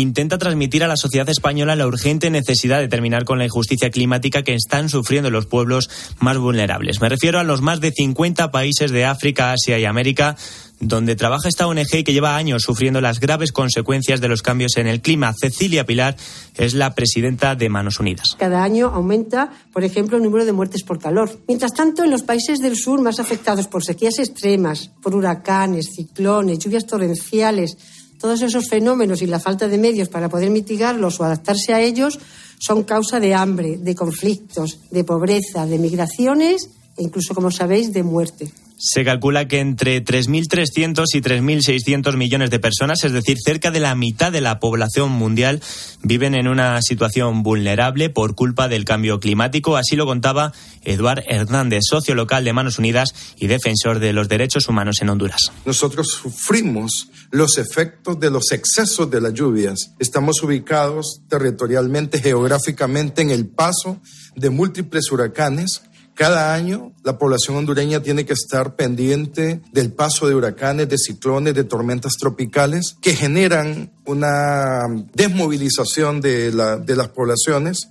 [0.01, 4.43] intenta transmitir a la sociedad española la urgente necesidad de terminar con la injusticia climática
[4.43, 7.01] que están sufriendo los pueblos más vulnerables.
[7.01, 10.37] Me refiero a los más de 50 países de África, Asia y América
[10.81, 14.87] donde trabaja esta ONG que lleva años sufriendo las graves consecuencias de los cambios en
[14.87, 15.33] el clima.
[15.33, 16.17] Cecilia Pilar
[16.57, 18.37] es la presidenta de Manos Unidas.
[18.39, 21.31] Cada año aumenta, por ejemplo, el número de muertes por calor.
[21.49, 26.59] Mientras tanto, en los países del sur más afectados por sequías extremas, por huracanes, ciclones,
[26.59, 27.79] lluvias torrenciales,
[28.19, 32.19] todos esos fenómenos y la falta de medios para poder mitigarlos o adaptarse a ellos
[32.59, 38.03] son causa de hambre, de conflictos, de pobreza, de migraciones e incluso, como sabéis, de
[38.03, 38.51] muerte.
[38.79, 43.95] Se calcula que entre 3.300 y 3.600 millones de personas, es decir, cerca de la
[43.95, 45.63] mitad de la población mundial,
[46.03, 49.79] viven en una situación vulnerable por culpa del cambio climático.
[49.79, 50.53] Así lo contaba
[50.85, 55.53] Eduard Hernández, socio local de Manos Unidas y defensor de los derechos humanos en Honduras.
[55.65, 59.93] Nosotros sufrimos los efectos de los excesos de las lluvias.
[59.99, 64.01] Estamos ubicados territorialmente, geográficamente, en el paso
[64.35, 65.83] de múltiples huracanes
[66.17, 71.55] cada año la población hondureña tiene que estar pendiente del paso de huracanes, de ciclones,
[71.55, 74.81] de tormentas tropicales que generan una
[75.13, 77.91] desmovilización de, de las poblaciones.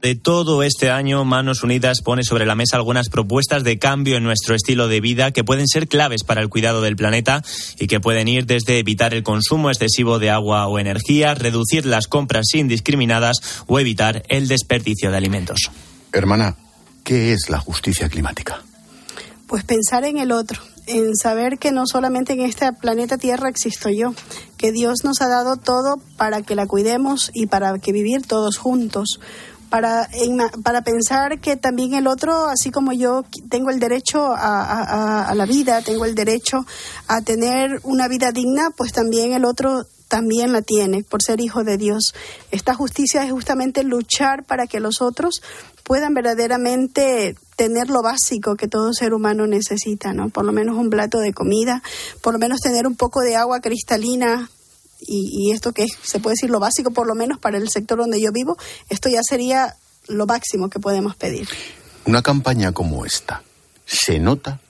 [0.00, 4.22] De todo este año, Manos Unidas pone sobre la mesa algunas propuestas de cambio en
[4.22, 7.42] nuestro estilo de vida que pueden ser claves para el cuidado del planeta
[7.80, 12.06] y que pueden ir desde evitar el consumo excesivo de agua o energía, reducir las
[12.06, 15.68] compras indiscriminadas o evitar el desperdicio de alimentos.
[16.12, 16.54] Hermana,
[17.04, 18.62] ¿Qué es la justicia climática?
[19.46, 23.88] Pues pensar en el otro, en saber que no solamente en este planeta Tierra existo
[23.88, 24.14] yo,
[24.58, 28.58] que Dios nos ha dado todo para que la cuidemos y para que vivir todos
[28.58, 29.20] juntos.
[29.70, 30.08] Para,
[30.64, 35.44] para pensar que también el otro, así como yo tengo el derecho a, a la
[35.44, 36.64] vida, tengo el derecho
[37.06, 41.64] a tener una vida digna, pues también el otro también la tiene por ser hijo
[41.64, 42.14] de Dios.
[42.50, 45.42] Esta justicia es justamente luchar para que los otros
[45.84, 50.28] puedan verdaderamente tener lo básico que todo ser humano necesita, ¿no?
[50.28, 51.82] Por lo menos un plato de comida,
[52.20, 54.50] por lo menos tener un poco de agua cristalina
[55.00, 58.20] y, esto que se puede decir lo básico, por lo menos para el sector donde
[58.20, 58.56] yo vivo,
[58.88, 59.76] esto ya sería
[60.08, 61.48] lo máximo que podemos pedir.
[62.04, 63.42] Una campaña como esta,
[63.86, 64.60] ¿se nota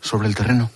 [0.00, 0.70] sobre el terreno?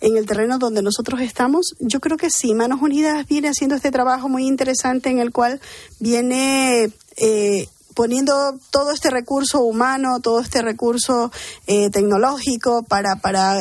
[0.00, 3.90] En el terreno donde nosotros estamos, yo creo que sí, Manos Unidas viene haciendo este
[3.90, 5.60] trabajo muy interesante en el cual
[5.98, 11.30] viene eh, poniendo todo este recurso humano, todo este recurso
[11.66, 13.58] eh, tecnológico para, para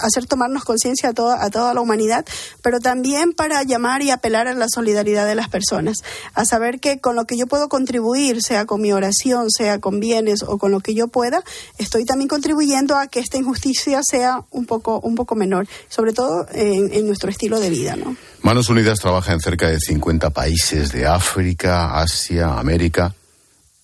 [0.00, 2.24] hacer tomarnos conciencia a toda, a toda la humanidad,
[2.62, 5.98] pero también para llamar y apelar a la solidaridad de las personas,
[6.34, 10.00] a saber que con lo que yo puedo contribuir, sea con mi oración, sea con
[10.00, 11.42] bienes o con lo que yo pueda,
[11.78, 16.46] estoy también contribuyendo a que esta injusticia sea un poco, un poco menor, sobre todo
[16.52, 17.96] en, nuestro estilo de vida.
[17.96, 18.16] ¿no?
[18.42, 23.14] Manos Unidas trabaja en cerca de 50 países de África, Asia, América,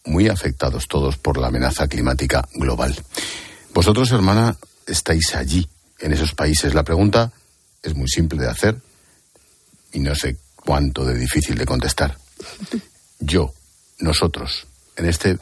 [0.05, 2.95] muy afectados todos por la amenaza climática global.
[3.75, 6.75] Vosotros, hermana, estáis allí en esos países.
[6.75, 7.33] La pregunta
[7.83, 8.77] es muy simple de hacer
[9.93, 12.17] y no sé cuánto de difícil de contestar.
[13.21, 13.53] Yo,
[13.99, 15.39] nosotros, en este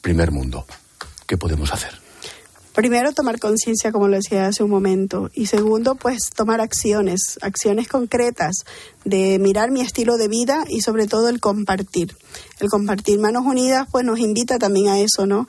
[0.00, 0.66] primer mundo,
[1.26, 2.08] ¿qué podemos hacer?
[2.78, 5.30] Primero, tomar conciencia, como lo decía hace un momento.
[5.34, 8.54] Y segundo, pues tomar acciones, acciones concretas
[9.04, 12.16] de mirar mi estilo de vida y sobre todo el compartir.
[12.60, 15.48] El compartir Manos Unidas, pues nos invita también a eso, ¿no?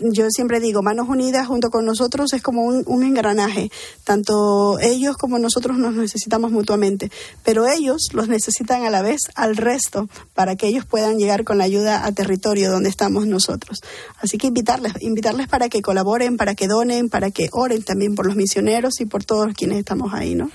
[0.00, 3.70] Yo siempre digo, Manos Unidas junto con nosotros es como un, engranaje.
[4.04, 7.10] Tanto ellos como nosotros nos necesitamos mutuamente,
[7.44, 11.58] pero ellos los necesitan a la vez al resto para que ellos puedan llegar con
[11.58, 13.80] la ayuda a territorio donde estamos nosotros.
[14.20, 18.26] Así que invitarles, invitarles para que colaboren, para que donen, para que oren también por
[18.26, 20.50] los misioneros y por todos quienes estamos ahí, ¿no?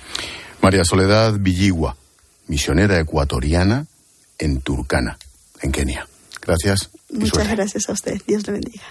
[0.61, 1.95] María Soledad Villigua,
[2.47, 3.87] misionera ecuatoriana
[4.37, 5.17] en Turkana,
[5.61, 6.07] en Kenia.
[6.41, 6.89] Gracias.
[7.11, 8.21] Muchas gracias a usted.
[8.25, 8.83] Dios le bendiga.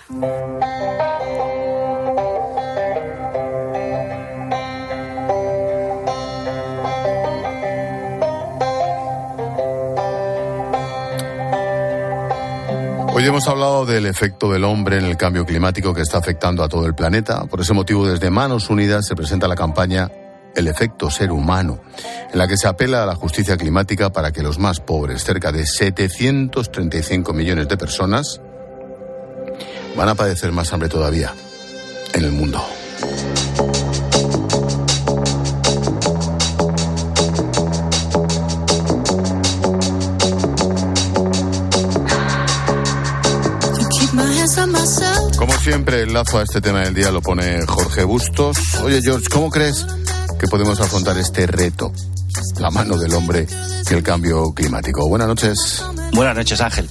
[13.13, 16.69] Hoy hemos hablado del efecto del hombre en el cambio climático que está afectando a
[16.71, 17.45] todo el planeta.
[17.45, 20.11] Por ese motivo, desde Manos Unidas se presenta la campaña
[20.55, 21.81] el efecto ser humano,
[22.33, 25.53] en la que se apela a la justicia climática para que los más pobres, cerca
[25.53, 28.41] de 735 millones de personas,
[29.97, 31.35] van a padecer más hambre todavía
[32.15, 32.63] en el mundo.
[45.37, 48.59] Como siempre, el lazo a este tema del día lo pone Jorge Bustos.
[48.83, 49.87] Oye, George, ¿cómo crees
[50.41, 51.93] que podemos afrontar este reto,
[52.59, 53.47] la mano del hombre
[53.91, 55.07] y el cambio climático.
[55.07, 55.85] Buenas noches.
[56.15, 56.89] Buenas noches, Ángel.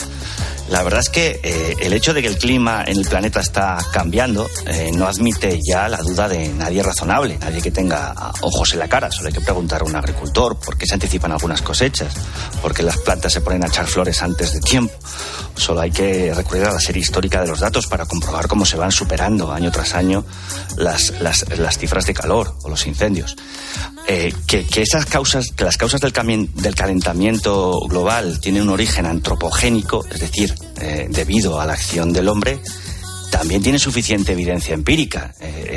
[0.69, 3.79] La verdad es que eh, el hecho de que el clima en el planeta está
[3.91, 8.79] cambiando eh, no admite ya la duda de nadie razonable, nadie que tenga ojos en
[8.79, 9.11] la cara.
[9.11, 12.13] Solo hay que preguntar a un agricultor por qué se anticipan algunas cosechas,
[12.61, 14.93] por qué las plantas se ponen a echar flores antes de tiempo.
[15.55, 18.77] Solo hay que recurrir a la serie histórica de los datos para comprobar cómo se
[18.77, 20.23] van superando año tras año
[20.77, 23.35] las, las, cifras de calor o los incendios.
[24.07, 26.13] Eh, que, esas causas, que las causas del,
[26.53, 32.27] del calentamiento global tienen un origen antropogénico, es decir, eh, debido a la acción del
[32.27, 32.59] hombre,
[33.29, 35.33] también tiene suficiente evidencia empírica.
[35.39, 35.68] Eh,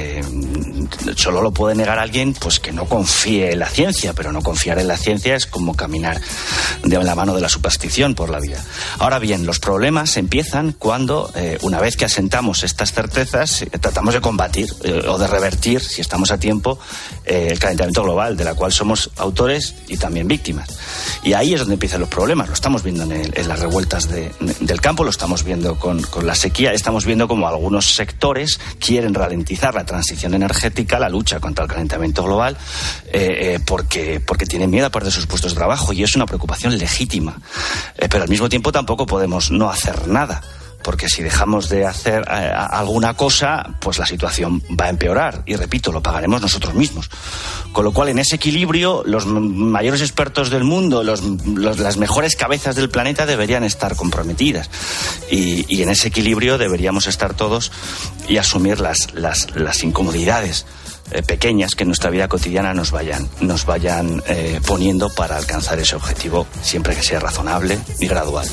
[1.16, 4.78] solo lo puede negar alguien pues que no confíe en la ciencia, pero no confiar
[4.78, 6.20] en la ciencia es como caminar
[6.82, 8.62] de la mano de la superstición por la vida.
[8.98, 14.20] Ahora bien, los problemas empiezan cuando, eh, una vez que asentamos estas certezas, tratamos de
[14.20, 14.72] combatir
[15.08, 16.78] o de revertir, si estamos a tiempo,
[17.24, 20.68] el calentamiento global, de la cual somos autores y también víctimas.
[21.22, 22.48] Y ahí es donde empiezan los problemas.
[22.48, 27.04] Lo estamos viendo en, las revueltas del campo, lo estamos viendo con, la sequía, estamos
[27.04, 32.56] viendo como algunos sectores quieren ralentizar la transición energética, la lucha contra el calentamiento global,
[33.06, 36.26] eh, eh, porque, porque tienen miedo a perder sus puestos de trabajo y es una
[36.26, 37.38] preocupación legítima.
[37.98, 40.40] Eh, pero al mismo tiempo tampoco podemos no hacer nada
[40.82, 45.42] porque si dejamos de hacer eh, alguna cosa, pues la situación va a empeorar.
[45.46, 47.10] Y repito, lo pagaremos nosotros mismos.
[47.72, 52.90] Con lo cual, en ese equilibrio, los mayores expertos del mundo, las mejores cabezas del
[52.90, 54.68] planeta deberían estar comprometidas.
[55.30, 57.72] Y, en ese equilibrio deberíamos estar todos
[58.28, 60.64] y asumir las, las, incomodidades
[61.10, 65.80] eh, pequeñas que en nuestra vida cotidiana nos vayan, nos vayan eh, poniendo para alcanzar
[65.80, 68.46] ese objetivo, siempre que sea razonable y gradual.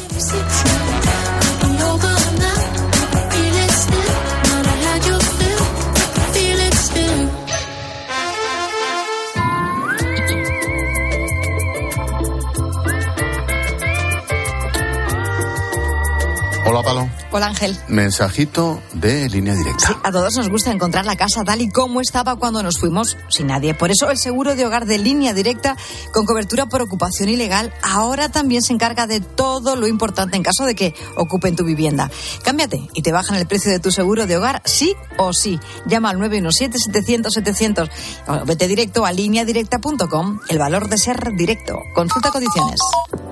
[16.70, 17.10] Hola, Palo.
[17.32, 17.78] Hola, Ángel.
[17.88, 19.88] Mensajito de línea directa.
[19.88, 23.18] Sí, a todos nos gusta encontrar la casa tal y como estaba cuando nos fuimos
[23.30, 23.76] sin nadie.
[23.76, 25.78] Por eso el seguro de hogar de línea directa
[26.12, 30.66] con cobertura por ocupación ilegal ahora también se encarga de todo lo importante en caso
[30.66, 32.10] de que ocupen tu vivienda.
[32.44, 35.60] Cámbiate y te bajan el precio de tu seguro de hogar sí o sí.
[35.86, 37.92] Llama al 917-700-700
[38.28, 40.40] o vete directo a lineadirecta.com.
[40.50, 41.78] El valor de ser directo.
[41.94, 42.80] Consulta condiciones.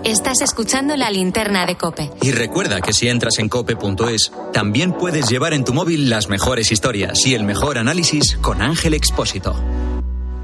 [0.03, 2.12] Estás escuchando la linterna de Cope.
[2.21, 3.49] Y recuerda que si entras en
[3.95, 8.62] cope.es, también puedes llevar en tu móvil las mejores historias y el mejor análisis con
[8.62, 9.56] Ángel Expósito.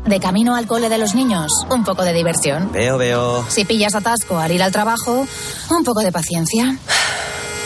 [0.05, 2.71] De camino al cole de los niños, un poco de diversión.
[2.73, 3.45] Veo, veo.
[3.49, 5.25] Si pillas atasco al ir al trabajo,
[5.69, 6.77] un poco de paciencia.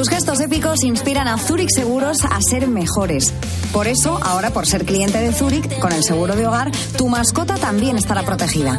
[0.00, 3.34] Tus gestos épicos inspiran a Zurich Seguros a ser mejores.
[3.70, 7.56] Por eso, ahora por ser cliente de Zurich, con el seguro de hogar, tu mascota
[7.56, 8.78] también estará protegida.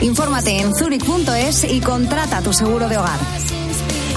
[0.00, 3.18] Infórmate en zurich.es y contrata tu seguro de hogar.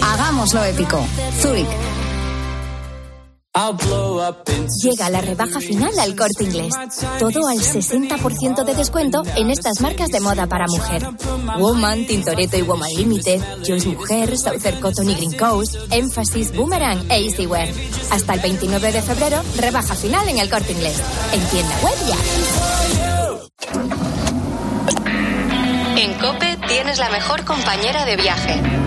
[0.04, 1.04] Hagámoslo épico.
[1.42, 1.97] Zurich.
[4.84, 6.76] Llega la rebaja final al corte inglés.
[7.18, 11.08] Todo al 60% de descuento en estas marcas de moda para mujer.
[11.58, 17.26] Woman, Tintoretto y Woman Limited, Joyce Mujer, Southern Cotton y Green Coast, Emphasis, Boomerang e
[17.26, 17.70] Easywear.
[18.12, 21.02] Hasta el 29 de febrero, rebaja final en el corte inglés.
[21.34, 22.18] En tienda web ya.
[26.00, 28.87] En Cope tienes la mejor compañera de viaje.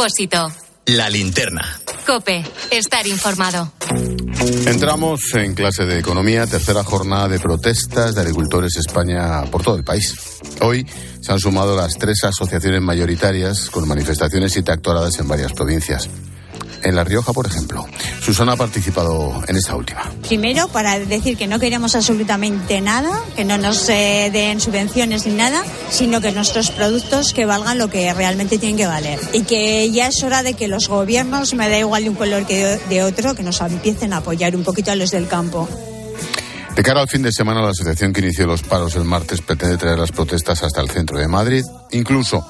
[0.00, 0.50] Expósito.
[0.86, 1.60] La linterna.
[2.06, 2.42] Cope.
[2.70, 3.70] Estar informado.
[4.66, 9.84] Entramos en clase de economía, tercera jornada de protestas de agricultores España por todo el
[9.84, 10.14] país.
[10.62, 10.86] Hoy
[11.20, 16.08] se han sumado las tres asociaciones mayoritarias con manifestaciones y tractoradas en varias provincias.
[16.82, 17.86] En La Rioja, por ejemplo.
[18.20, 20.10] Susana ha participado en esta última.
[20.26, 25.34] Primero, para decir que no queremos absolutamente nada, que no nos eh, den subvenciones ni
[25.34, 29.18] nada, sino que nuestros productos que valgan lo que realmente tienen que valer.
[29.32, 32.46] Y que ya es hora de que los gobiernos, me da igual de un color
[32.46, 35.68] que de, de otro, que nos empiecen a apoyar un poquito a los del campo.
[36.74, 39.76] De cara al fin de semana, la asociación que inició los paros el martes pretende
[39.76, 41.64] traer las protestas hasta el centro de Madrid.
[41.90, 42.46] Incluso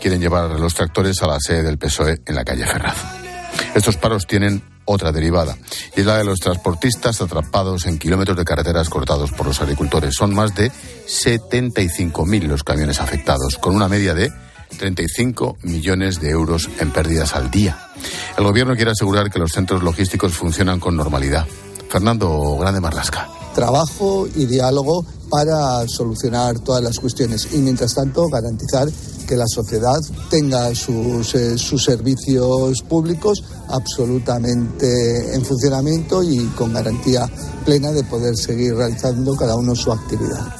[0.00, 3.25] quieren llevar los tractores a la sede del PSOE en la calle Ferraz.
[3.74, 5.56] Estos paros tienen otra derivada,
[5.96, 10.14] y es la de los transportistas atrapados en kilómetros de carreteras cortados por los agricultores.
[10.14, 14.32] Son más de 75.000 los camiones afectados, con una media de
[14.78, 17.90] 35 millones de euros en pérdidas al día.
[18.36, 21.46] El gobierno quiere asegurar que los centros logísticos funcionan con normalidad.
[21.88, 23.28] Fernando Grande Marlasca.
[23.54, 28.88] Trabajo y diálogo para solucionar todas las cuestiones y, mientras tanto, garantizar
[29.26, 29.98] que la sociedad
[30.30, 37.28] tenga sus, eh, sus servicios públicos absolutamente en funcionamiento y con garantía
[37.64, 40.54] plena de poder seguir realizando cada uno su actividad.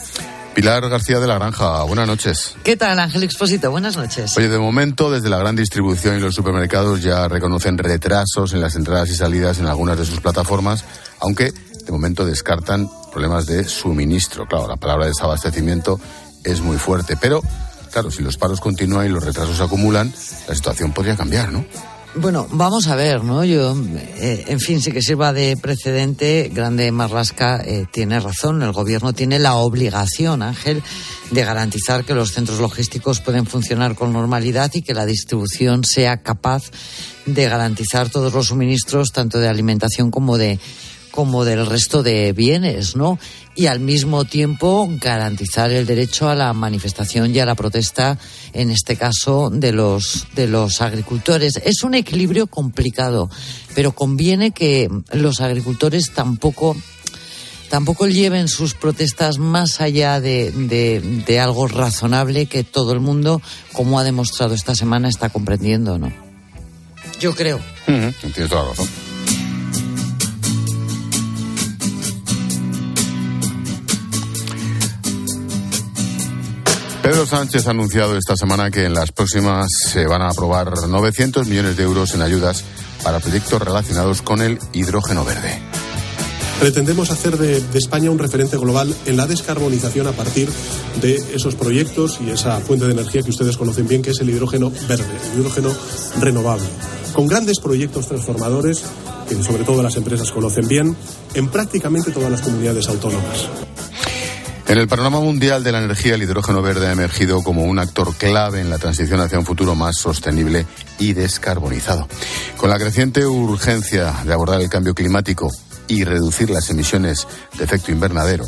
[0.56, 2.54] Pilar García de la Granja, buenas noches.
[2.64, 3.70] ¿Qué tal, Ángel Expósito?
[3.70, 4.34] Buenas noches.
[4.38, 8.74] Oye, de momento, desde la gran distribución y los supermercados ya reconocen retrasos en las
[8.74, 10.82] entradas y salidas en algunas de sus plataformas,
[11.20, 14.46] aunque de momento descartan problemas de suministro.
[14.46, 16.00] Claro, la palabra desabastecimiento
[16.42, 17.42] es muy fuerte, pero
[17.96, 20.12] claro, si los paros continúan y los retrasos acumulan,
[20.46, 21.64] la situación podría cambiar, ¿no?
[22.16, 23.42] Bueno, vamos a ver, ¿no?
[23.42, 23.74] Yo,
[24.18, 28.62] eh, en fin, sí que sirva de precedente, Grande Marlasca eh, tiene razón.
[28.62, 30.82] El gobierno tiene la obligación, Ángel,
[31.30, 36.18] de garantizar que los centros logísticos pueden funcionar con normalidad y que la distribución sea
[36.18, 36.64] capaz
[37.24, 40.60] de garantizar todos los suministros, tanto de alimentación como de
[41.16, 43.18] como del resto de bienes, ¿no?
[43.54, 48.18] Y al mismo tiempo garantizar el derecho a la manifestación y a la protesta,
[48.52, 51.56] en este caso de los de los agricultores.
[51.64, 53.30] Es un equilibrio complicado,
[53.74, 56.76] pero conviene que los agricultores tampoco
[57.70, 63.40] tampoco lleven sus protestas más allá de, de, algo razonable que todo el mundo,
[63.72, 66.12] como ha demostrado esta semana, está comprendiendo, ¿no?
[67.18, 67.58] Yo creo.
[67.86, 69.05] Tienes toda la razón.
[77.06, 81.46] Pedro Sánchez ha anunciado esta semana que en las próximas se van a aprobar 900
[81.46, 82.64] millones de euros en ayudas
[83.04, 85.56] para proyectos relacionados con el hidrógeno verde.
[86.58, 90.48] Pretendemos hacer de, España un referente global en la descarbonización a partir
[91.00, 94.30] de esos proyectos y esa fuente de energía que ustedes conocen bien, que es el
[94.30, 95.72] hidrógeno verde, el hidrógeno
[96.18, 96.66] renovable.
[97.12, 98.82] Con grandes proyectos transformadores,
[99.28, 100.96] que sobre todo las empresas conocen bien,
[101.34, 103.48] en prácticamente todas las comunidades autónomas.
[104.68, 108.12] En el panorama mundial de la energía, el hidrógeno verde ha emergido como un actor
[108.16, 110.66] clave en la transición hacia un futuro más sostenible
[110.98, 112.08] y descarbonizado.
[112.56, 115.52] Con la creciente urgencia de abordar el cambio climático
[115.86, 118.44] y reducir las emisiones de efecto invernadero,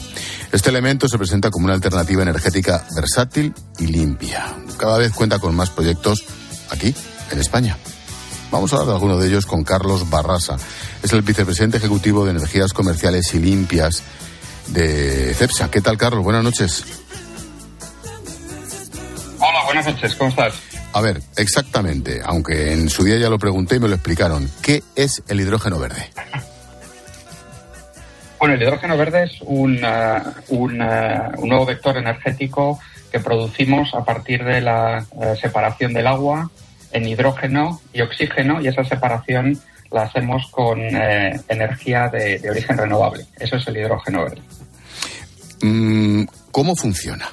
[0.50, 4.56] este elemento se presenta como una alternativa energética versátil y limpia.
[4.76, 6.24] Cada vez cuenta con más proyectos
[6.70, 6.92] aquí,
[7.30, 7.78] en España.
[8.50, 10.56] Vamos a hablar de alguno de ellos con Carlos Barrasa.
[11.00, 14.02] Es el vicepresidente ejecutivo de Energías Comerciales y Limpias
[14.68, 15.70] de CEPSA.
[15.70, 16.22] ¿Qué tal, Carlos?
[16.24, 16.84] Buenas noches.
[19.38, 20.14] Hola, buenas noches.
[20.14, 20.54] ¿Cómo estás?
[20.92, 24.50] A ver, exactamente, aunque en su día ya lo pregunté y me lo explicaron.
[24.62, 26.10] ¿Qué es el hidrógeno verde?
[28.38, 29.80] Bueno, el hidrógeno verde es un,
[30.48, 32.78] un, nuevo vector energético
[33.10, 36.50] que producimos a partir de la eh, separación del agua
[36.92, 39.60] en hidrógeno y oxígeno y esa separación
[39.90, 43.26] la hacemos con eh, energía de, origen renovable.
[43.38, 44.42] Eso es el hidrógeno verde.
[45.62, 47.28] Mm, ¿Cómo funciona?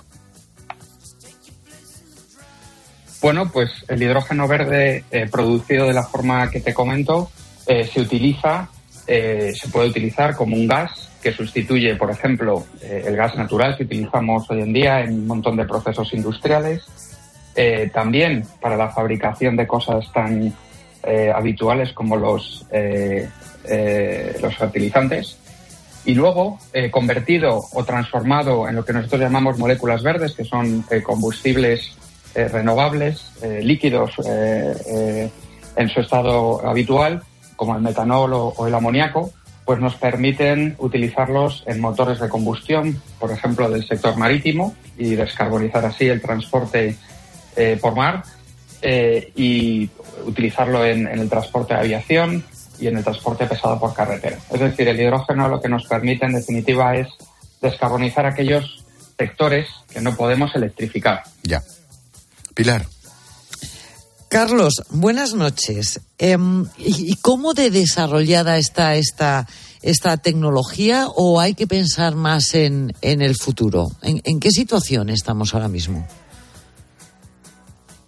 [3.22, 7.32] Bueno, pues el hidrógeno verde eh, producido de la forma que te comento
[7.66, 8.70] eh, se utiliza,
[9.08, 14.50] se puede utilizar como un gas que sustituye, por ejemplo, el gas natural que utilizamos
[14.50, 16.84] hoy en día en un montón de procesos industriales.
[17.94, 20.54] también para la fabricación de cosas tan
[21.08, 23.30] eh, habituales como los, eh,
[23.66, 25.38] eh, los fertilizantes
[26.06, 26.60] y luego
[26.92, 31.98] convertido o transformado en lo que nosotros llamamos moléculas verdes, que son combustibles
[32.34, 33.32] renovables,
[33.62, 37.24] líquidos en su estado habitual,
[37.56, 39.32] como el metanol o, el amoníaco,
[39.66, 45.86] pues nos permiten utilizarlos en motores de combustión, por ejemplo, del sector marítimo y descarbonizar
[45.86, 46.98] así el transporte
[47.82, 48.24] por mar
[48.88, 49.90] eh, y
[50.28, 52.44] utilizarlo en, el transporte de aviación
[52.80, 54.38] y en el transporte pesado por carretera.
[54.52, 57.08] Es decir, el hidrógeno lo que nos permite en definitiva es
[57.62, 58.84] descarbonizar aquellos
[59.18, 61.24] sectores que no podemos electrificar.
[61.44, 61.64] Ya.
[62.54, 62.86] Pilar.
[64.30, 66.02] Carlos, buenas noches.
[66.18, 69.48] Em, ¿Y cómo de desarrollada está esta,
[69.82, 73.88] esta tecnología o hay que pensar más en, en el futuro?
[74.02, 76.06] ¿En qué situación estamos ahora mismo?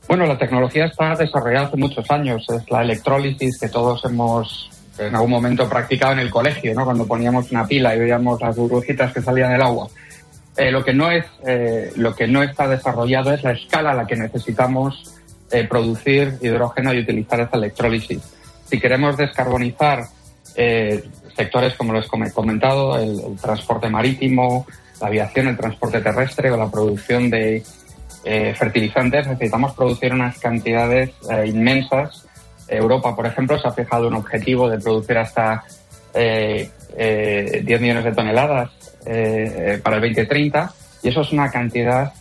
[0.08, 2.46] Bueno, la tecnología está desarrollada hace muchos años.
[2.50, 6.86] Es la electrólisis que todos hemos en algún momento practicado en el colegio, ¿no?
[6.86, 9.90] Cuando poníamos una pila y veíamos las burbujitas que salían del agua.
[10.56, 13.94] Eh, lo que no es, eh, lo que no está desarrollado es la escala a
[13.94, 15.14] la que necesitamos
[15.52, 18.22] eh, producir hidrógeno y utilizar esa electrólisis.
[18.66, 20.06] Si queremos descarbonizar
[21.36, 24.66] sectores como los he comentado, el transporte marítimo,
[25.00, 27.64] la aviación, el transporte terrestre o la producción de,
[28.28, 32.26] eh, fertilizantes necesitamos producir unas cantidades eh, inmensas.
[32.68, 35.64] Europa, por ejemplo, se ha fijado un objetivo de producir hasta
[36.14, 38.72] 10 eh, millones de toneladas
[39.82, 40.74] para el 2030
[41.04, 42.12] y eso es una cantidad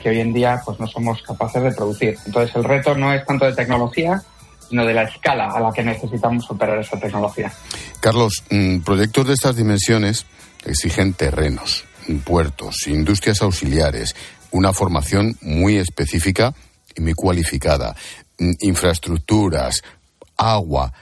[0.00, 2.16] que hoy en día pues no somos capaces de producir.
[2.24, 4.22] Entonces el reto no es tanto de tecnología,
[4.70, 7.52] sino de la escala a la que necesitamos superar esa tecnología.
[8.00, 10.24] Carlos, mm, proyectos de estas dimensiones
[10.64, 11.84] exigen terrenos,
[12.24, 14.14] puertos, industrias auxiliares,
[14.52, 16.54] una formación muy específica
[16.94, 17.94] y muy cualificada,
[18.38, 19.82] mm, infraestructuras,
[20.36, 20.92] agua.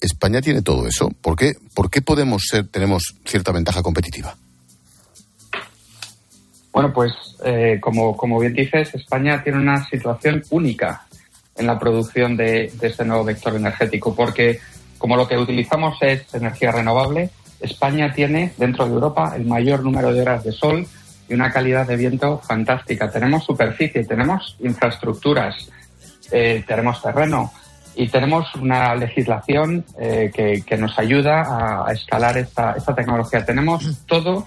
[0.00, 1.10] España tiene todo eso.
[1.20, 4.36] ¿Por qué, ¿Por qué podemos ser, tenemos cierta ventaja competitiva?
[6.72, 7.12] Bueno, pues
[7.44, 11.06] eh, como, como bien dices, España tiene una situación única
[11.56, 14.60] en la producción de, de este nuevo vector energético, porque
[14.98, 17.30] como lo que utilizamos es energía renovable,
[17.60, 20.86] España tiene dentro de Europa el mayor número de horas de sol
[21.28, 23.10] y una calidad de viento fantástica.
[23.10, 25.70] Tenemos superficie, tenemos infraestructuras,
[26.30, 27.52] eh, tenemos terreno
[27.94, 33.44] y tenemos una legislación eh, que, nos ayuda a, escalar esta, esta tecnología.
[33.44, 34.46] Tenemos todo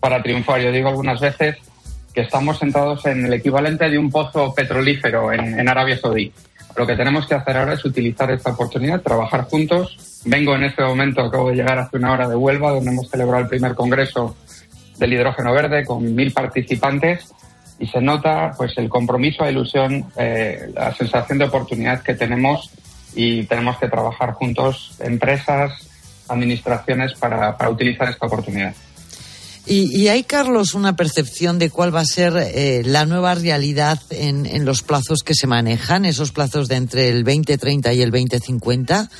[0.00, 0.60] para triunfar.
[0.60, 1.56] Yo digo algunas veces
[2.12, 6.32] que estamos sentados en el equivalente de un pozo petrolífero en, en Arabia Saudí.
[6.76, 10.22] Lo que tenemos que hacer ahora es utilizar esta oportunidad, trabajar juntos.
[10.24, 13.42] Vengo en este momento, acabo de llegar hace una hora de Huelva, donde hemos celebrado
[13.42, 14.36] el primer congreso
[14.98, 17.32] del hidrógeno verde con mil participantes
[17.78, 22.70] y se nota pues el compromiso, la ilusión, eh, la sensación de oportunidad que tenemos
[23.14, 25.72] y tenemos que trabajar juntos, empresas,
[26.28, 28.74] administraciones, para, para utilizar esta oportunidad.
[29.70, 34.46] Y, hay, Carlos, una percepción de cuál va a ser eh, la nueva realidad en,
[34.46, 39.10] en, los plazos que se manejan, esos plazos de entre el 2030 y el 2050?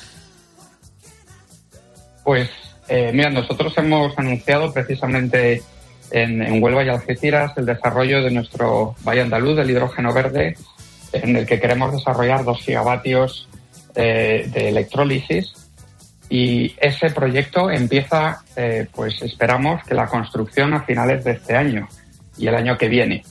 [2.25, 2.49] Pues,
[2.89, 5.63] eh, mira, nosotros hemos anunciado precisamente
[6.11, 10.57] en, Huelva y Algeciras el desarrollo de nuestro Valle Andaluz del hidrógeno verde,
[11.13, 13.49] en el que queremos desarrollar dos gigavatios
[13.95, 15.53] eh, de electrólisis
[16.31, 21.89] y ese proyecto empieza, eh, pues esperamos que la construcción a finales de este año
[22.39, 23.23] y el año que viene.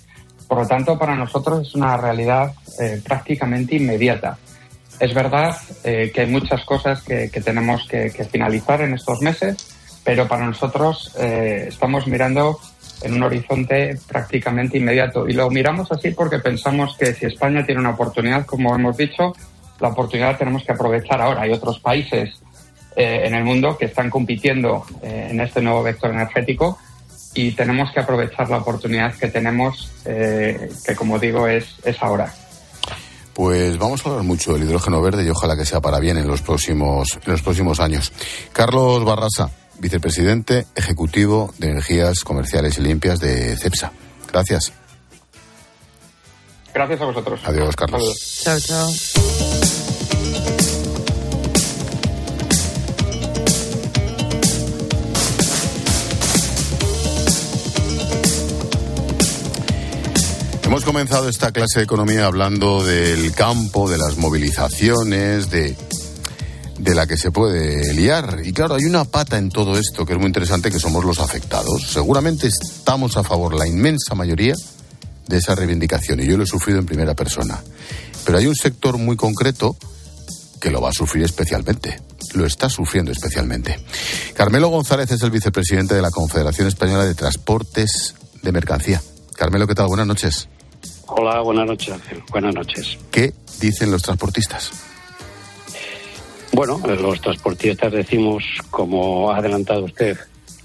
[0.47, 2.53] Por lo tanto, para nosotros es una realidad
[3.03, 4.37] prácticamente inmediata.
[4.99, 9.57] Es verdad eh, que hay muchas cosas que, tenemos que, finalizar en estos meses,
[10.03, 12.59] pero para nosotros estamos mirando
[13.01, 15.27] en un horizonte prácticamente inmediato.
[15.27, 19.33] Y lo miramos así porque pensamos que si España tiene una oportunidad, como hemos dicho,
[19.79, 21.41] la oportunidad tenemos que aprovechar ahora.
[21.41, 22.41] Hay otros países
[22.95, 26.79] eh, en el mundo que están compitiendo eh, en este nuevo vector energético
[27.33, 32.33] y tenemos que aprovechar la oportunidad que tenemos, eh, que como digo es ahora.
[33.37, 36.27] Pues vamos a hablar mucho del hidrógeno verde y ojalá que sea para bien en
[36.27, 38.11] los próximos, en los próximos años.
[38.51, 43.91] Carlos Barrasa, vicepresidente ejecutivo de Energías Comerciales y Limpias de CEPSA.
[44.33, 44.73] Gracias.
[46.73, 47.39] Gracias a vosotros.
[47.43, 48.41] Adiós, Carlos.
[48.43, 48.89] Chao, chao.
[60.67, 65.77] Hemos comenzado esta clase de economía hablando del campo, de las movilizaciones, de,
[66.77, 68.41] de la que se puede liar.
[68.43, 71.19] Y claro, hay una pata en todo esto que es muy interesante, que somos los
[71.19, 71.89] afectados.
[71.89, 74.55] Seguramente estamos a favor, la inmensa mayoría,
[75.25, 76.19] de esa reivindicación.
[76.19, 77.63] Y yo lo he sufrido en primera persona.
[78.25, 79.77] Pero hay un sector muy concreto
[80.59, 82.01] que lo va a sufrir especialmente.
[82.33, 83.79] Lo está sufriendo especialmente.
[84.33, 89.01] Carmelo González es el vicepresidente de la Confederación Española de Transportes de Mercancía.
[89.33, 89.87] Carmelo, ¿qué tal?
[89.87, 90.49] Buenas noches.
[91.09, 91.95] Hola, buenas noches.
[92.29, 92.97] Buenas noches.
[93.11, 94.71] ¿Qué dicen los transportistas?
[96.51, 100.17] Bueno, los transportistas decimos, como ha adelantado usted,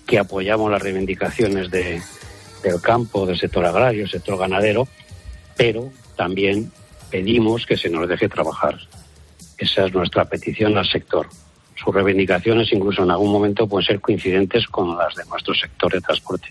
[0.04, 2.02] que apoyamos las reivindicaciones de,
[2.64, 4.88] del campo, del sector agrario, sector ganadero,
[5.56, 6.72] pero también
[7.08, 8.78] pedimos que se nos deje trabajar.
[9.58, 11.28] Esa es nuestra petición al sector.
[11.76, 16.00] Sus reivindicaciones incluso en algún momento pueden ser coincidentes con las de nuestro sector de
[16.00, 16.48] transporte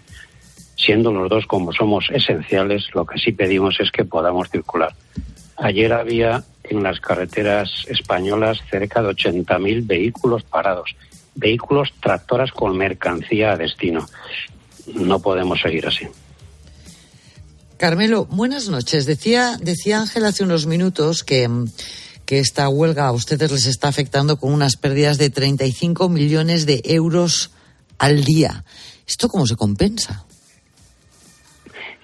[0.83, 4.93] siendo los dos como somos esenciales, lo que sí pedimos es que podamos circular.
[5.57, 10.95] Ayer había en las carreteras españolas cerca de 80.000 vehículos parados,
[11.35, 14.07] vehículos tractoras con mercancía a destino.
[14.87, 16.07] No podemos seguir así.
[17.77, 19.05] Carmelo, buenas noches.
[19.05, 21.49] Decía, decía Ángel hace unos minutos que,
[22.25, 26.81] que esta huelga a ustedes les está afectando con unas pérdidas de 35 millones de
[26.85, 27.51] euros
[27.97, 28.63] al día.
[29.07, 30.25] ¿Esto cómo se compensa?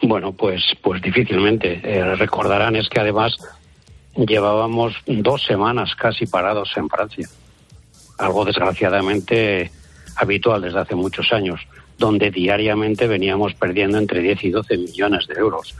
[0.01, 1.81] Bueno, pues, pues difícilmente.
[1.83, 3.35] Eh, recordarán es que además
[4.15, 7.27] llevábamos dos semanas casi parados en Francia.
[8.17, 9.71] Algo desgraciadamente
[10.15, 11.61] habitual desde hace muchos años,
[11.97, 15.75] donde diariamente veníamos perdiendo entre 10 y 12 millones de euros.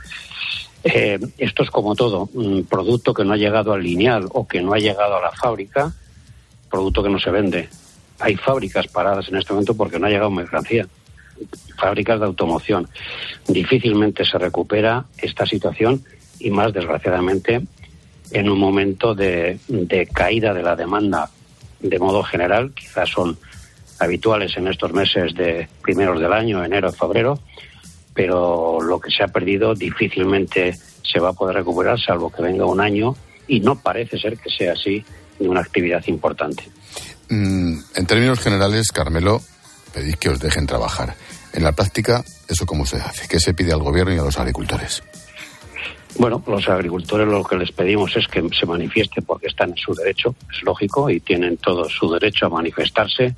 [0.84, 2.28] Eh, esto es como todo,
[2.68, 5.92] producto que no ha llegado al lineal o que no ha llegado a la fábrica,
[6.70, 7.68] producto que no se vende.
[8.20, 10.86] Hay fábricas paradas en este momento porque no ha llegado mercancía
[11.76, 12.88] fábricas de automoción.
[13.46, 16.04] Difícilmente se recupera esta situación
[16.38, 17.62] y más desgraciadamente
[18.30, 19.58] en un momento de,
[20.12, 21.30] caída de la demanda
[21.80, 23.38] de modo general, quizás son
[24.00, 27.38] habituales en estos meses de primeros del año, enero, febrero,
[28.12, 32.66] pero lo que se ha perdido difícilmente se va a poder recuperar, salvo que venga
[32.66, 33.16] un año,
[33.46, 35.04] y no parece ser que sea así
[35.38, 36.64] de una actividad importante.
[37.30, 39.40] Mm, en términos generales, Carmelo,
[40.18, 41.14] que os dejen trabajar.
[41.52, 43.26] En la práctica, ¿eso cómo se hace?
[43.28, 45.02] ¿Qué se pide al gobierno y a los agricultores?
[46.18, 49.94] Bueno, los agricultores lo que les pedimos es que se manifieste porque están en su
[49.94, 53.36] derecho, es lógico, y tienen todo su derecho a manifestarse,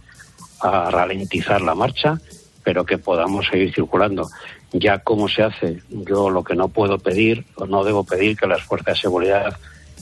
[0.60, 2.18] a ralentizar la marcha,
[2.64, 4.28] pero que podamos seguir circulando.
[4.72, 8.46] Ya cómo se hace, yo lo que no puedo pedir o no debo pedir que
[8.46, 9.56] las fuerzas de seguridad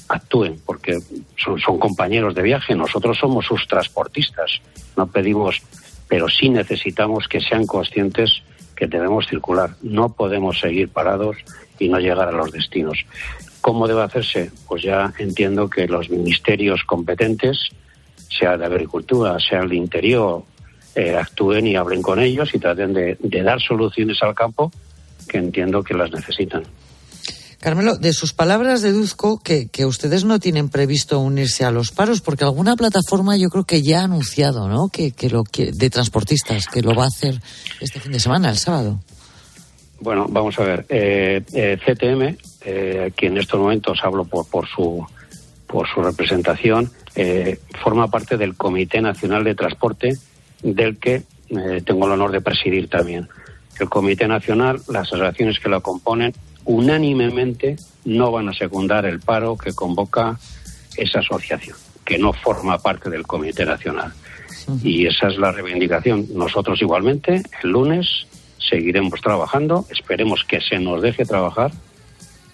[0.09, 0.99] actúen, porque
[1.37, 4.61] son compañeros de viaje, nosotros somos sus transportistas,
[4.97, 5.61] no pedimos,
[6.09, 8.43] pero sí necesitamos que sean conscientes
[8.75, 11.37] que debemos circular, no podemos seguir parados
[11.79, 13.05] y no llegar a los destinos.
[13.61, 14.51] ¿Cómo debe hacerse?
[14.67, 17.69] Pues ya entiendo que los ministerios competentes,
[18.29, 20.45] sea de Agricultura, sea el de Interior,
[20.95, 24.71] eh, actúen y hablen con ellos y traten de, de dar soluciones al campo
[25.29, 26.63] que entiendo que las necesitan.
[27.61, 32.21] Carmelo, de sus palabras deduzco que, que, ustedes no tienen previsto unirse a los paros,
[32.21, 34.89] porque alguna plataforma yo creo que ya ha anunciado, ¿no?
[34.89, 37.41] Que, que lo que, de transportistas, que lo va a hacer
[37.81, 39.01] este fin de semana, el sábado.
[40.01, 40.87] Bueno, vamos a ver.
[40.89, 45.05] Eh, eh, CTM, eh, que en estos momentos hablo por, por su
[45.69, 50.17] por su representación, eh, forma parte del Comité Nacional de Transporte,
[50.63, 53.29] del que eh, tengo el honor de presidir también.
[53.79, 56.33] El Comité Nacional, las asociaciones que lo componen,
[56.69, 60.39] unánimemente no van a secundar el paro que convoca
[60.97, 64.13] esa asociación, que no forma parte del Comité Nacional.
[64.85, 66.27] Y esa es la reivindicación.
[66.35, 68.27] Nosotros igualmente, el lunes,
[68.59, 71.73] seguiremos trabajando, esperemos que se nos deje trabajar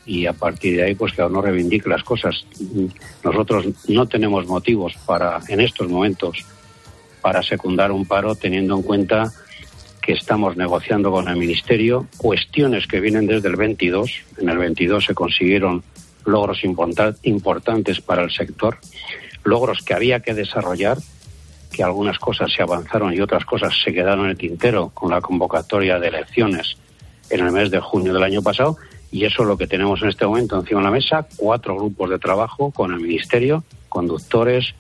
[0.07, 2.47] y a partir de ahí pues que uno reivindique las cosas.
[3.25, 6.39] Nosotros no tenemos motivos para, en estos momentos,
[7.21, 9.33] para secundar un paro teniendo en cuenta
[10.05, 14.13] que estamos negociando con el Ministerio cuestiones que vienen desde el 22.
[14.37, 15.83] En el 22 se consiguieron
[16.27, 16.63] logros
[17.23, 18.77] importantes para el sector,
[19.45, 20.99] logros que había que desarrollar,
[21.73, 25.23] que algunas cosas se avanzaron y otras cosas se quedaron en el tintero con la
[25.23, 26.77] convocatoria de elecciones
[27.31, 28.77] en el mes de junio del año pasado.
[29.11, 32.11] Y eso es lo que tenemos en este momento encima de la mesa, cuatro grupos
[32.11, 34.75] de trabajo con el Ministerio, conductores,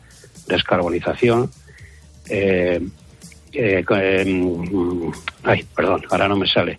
[0.48, 1.50] descarbonización,
[2.28, 2.80] eh,
[3.54, 5.10] eh, eh,
[5.42, 6.78] ay, perdón, ahora no me sale.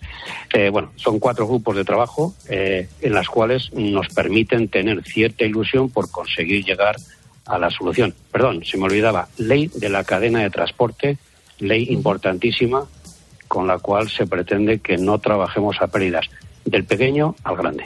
[0.53, 5.45] Eh, bueno, son cuatro grupos de trabajo eh, en las cuales nos permiten tener cierta
[5.45, 6.95] ilusión por conseguir llegar
[7.45, 8.13] a la solución.
[8.31, 11.17] Perdón, se me olvidaba, ley de la cadena de transporte,
[11.59, 12.85] ley importantísima
[13.47, 16.25] con la cual se pretende que no trabajemos a pérdidas,
[16.65, 17.83] del pequeño al grande.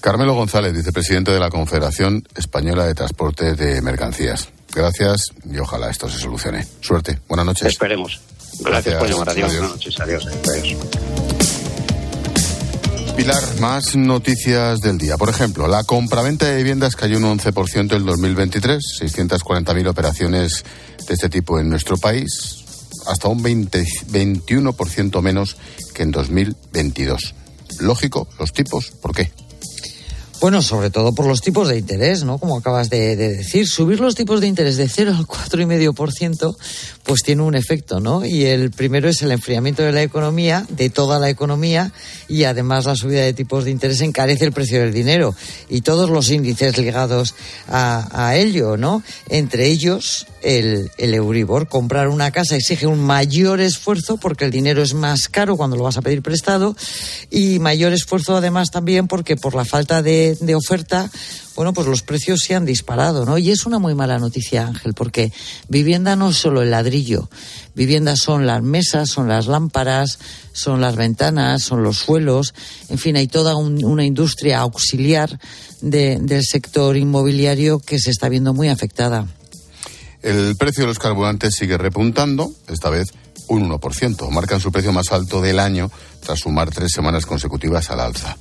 [0.00, 4.52] Carmelo González, vicepresidente de la Confederación Española de Transporte de Mercancías.
[4.76, 6.66] Gracias y ojalá esto se solucione.
[6.82, 7.18] Suerte.
[7.26, 7.68] Buenas noches.
[7.68, 8.20] Esperemos.
[8.60, 9.30] Gracias, Gracias por llamar.
[9.30, 9.48] Adiós.
[9.48, 9.60] Adiós.
[9.60, 10.00] Buenas noches.
[10.00, 10.26] Adiós.
[10.26, 10.76] Adiós.
[13.16, 15.16] Pilar, más noticias del día.
[15.16, 20.62] Por ejemplo, la compraventa de viviendas cayó un 11% en 2023, 640.000 operaciones
[21.08, 22.28] de este tipo en nuestro país,
[23.06, 25.56] hasta un 20, 21% menos
[25.94, 27.34] que en 2022.
[27.80, 29.32] Lógico, los tipos, ¿por qué?
[30.40, 32.38] Bueno, sobre todo por los tipos de interés, ¿no?
[32.38, 36.56] Como acabas de, de, decir, subir los tipos de interés de 0 al 4,5%,
[37.04, 38.24] pues tiene un efecto, ¿no?
[38.24, 41.92] Y el primero es el enfriamiento de la economía, de toda la economía,
[42.28, 45.34] y además la subida de tipos de interés encarece el precio del dinero
[45.70, 47.34] y todos los índices ligados
[47.68, 49.02] a, a ello, ¿no?
[49.28, 51.68] Entre ellos, el, el, Euribor.
[51.68, 55.82] Comprar una casa exige un mayor esfuerzo porque el dinero es más caro cuando lo
[55.82, 56.76] vas a pedir prestado
[57.30, 61.10] y mayor esfuerzo además también porque por la falta de, de oferta
[61.56, 63.38] bueno, pues los precios se han disparado, ¿no?
[63.38, 65.32] Y es una muy mala noticia, Ángel, porque
[65.68, 67.30] vivienda no es solo el ladrillo,
[67.74, 70.18] vivienda son las mesas, son las lámparas,
[70.52, 72.54] son las ventanas, son los suelos,
[72.90, 75.40] en fin, hay toda un, una industria auxiliar
[75.80, 79.26] de, del sector inmobiliario que se está viendo muy afectada.
[80.22, 83.14] El precio de los carburantes sigue repuntando, esta vez
[83.48, 84.30] un 1%.
[84.30, 85.90] Marcan su precio más alto del año
[86.20, 88.36] tras sumar tres semanas consecutivas al alza.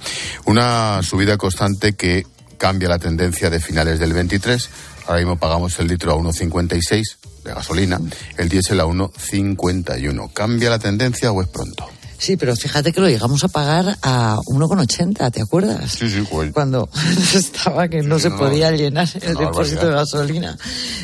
[0.45, 2.25] Una subida constante que
[2.57, 4.69] cambia la tendencia de finales del 23.
[5.07, 7.03] Ahora mismo pagamos el litro a 1,56
[7.43, 7.99] de gasolina,
[8.37, 10.33] el diésel a 1,51.
[10.33, 11.87] ¿Cambia la tendencia o es pronto?
[12.25, 15.91] Sí, pero fíjate que lo llegamos a pagar a 1,80, ¿te acuerdas?
[15.91, 16.49] Sí, sí, güey.
[16.49, 16.89] Cuando
[17.35, 20.57] estaba que no sí, se no, podía llenar el no, depósito de gasolina.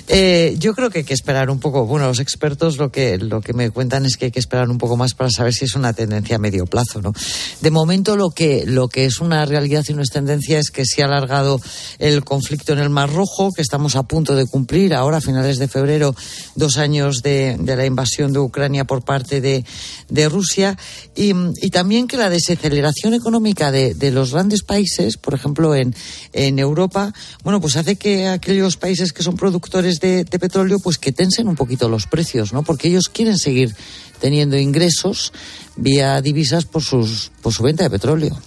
[0.08, 1.86] Eh, yo creo que hay que esperar un poco.
[1.86, 4.80] Bueno, los expertos lo que, lo que me cuentan es que hay que esperar un
[4.80, 7.14] poco más para saber si es una tendencia a medio plazo, ¿no?
[7.62, 10.88] De momento lo que, lo que es una realidad y no es tendencia es que
[10.88, 11.62] se ha alargado
[12.00, 15.60] el conflicto en el Mar Rojo, que estamos a punto de cumplir ahora, a finales
[15.60, 16.16] de febrero,
[16.56, 19.64] dos años de, de la invasión de Ucrania por parte de,
[20.10, 20.76] de Rusia
[21.14, 21.34] Y,
[21.72, 25.94] también que la desaceleración económica de, los grandes países, por ejemplo en,
[26.32, 30.98] en Europa, bueno, pues hace que aquellos países que son productores de, de petróleo, pues
[30.98, 32.64] que tensen un poquito los precios, ¿no?
[32.64, 33.76] Porque ellos quieren seguir
[34.22, 35.34] teniendo ingresos
[35.76, 38.40] vía divisas por, sus, por su venta de petróleo.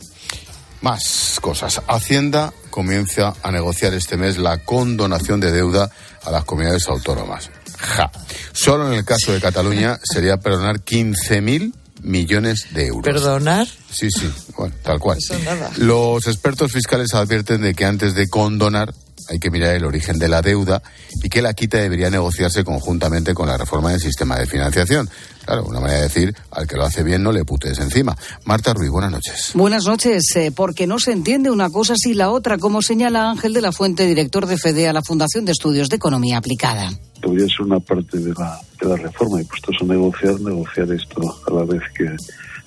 [0.81, 1.83] Más cosas.
[1.89, 5.91] Hacienda comienza a negociar este mes la condonación de deuda
[6.23, 7.51] a las comunidades autónomas.
[7.79, 8.11] Ja.
[8.53, 11.73] Solo en el caso de Cataluña sería perdonar 15.000
[12.05, 13.05] millones de euros.
[13.05, 13.67] ¿Perdonar?
[13.91, 15.19] Sí, sí, bueno, tal cual.
[15.19, 15.71] Eso nada.
[15.79, 18.95] Los expertos fiscales advierten de que antes de condonar
[19.29, 20.83] hay que mirar el origen de la deuda
[21.23, 25.09] y que la quita debería negociarse conjuntamente con la reforma del sistema de financiación.
[25.45, 28.17] Claro, una manera de decir, al que lo hace bien no le putes encima.
[28.45, 29.51] Marta Ruiz, buenas noches.
[29.55, 33.53] Buenas noches, eh, porque no se entiende una cosa sin la otra, como señala Ángel
[33.53, 36.91] de la Fuente, director de FEDE a la Fundación de Estudios de Economía Aplicada.
[37.23, 41.37] Podría ser una parte de la, de la reforma y puestos a negociar, negociar esto
[41.47, 42.05] a la vez que,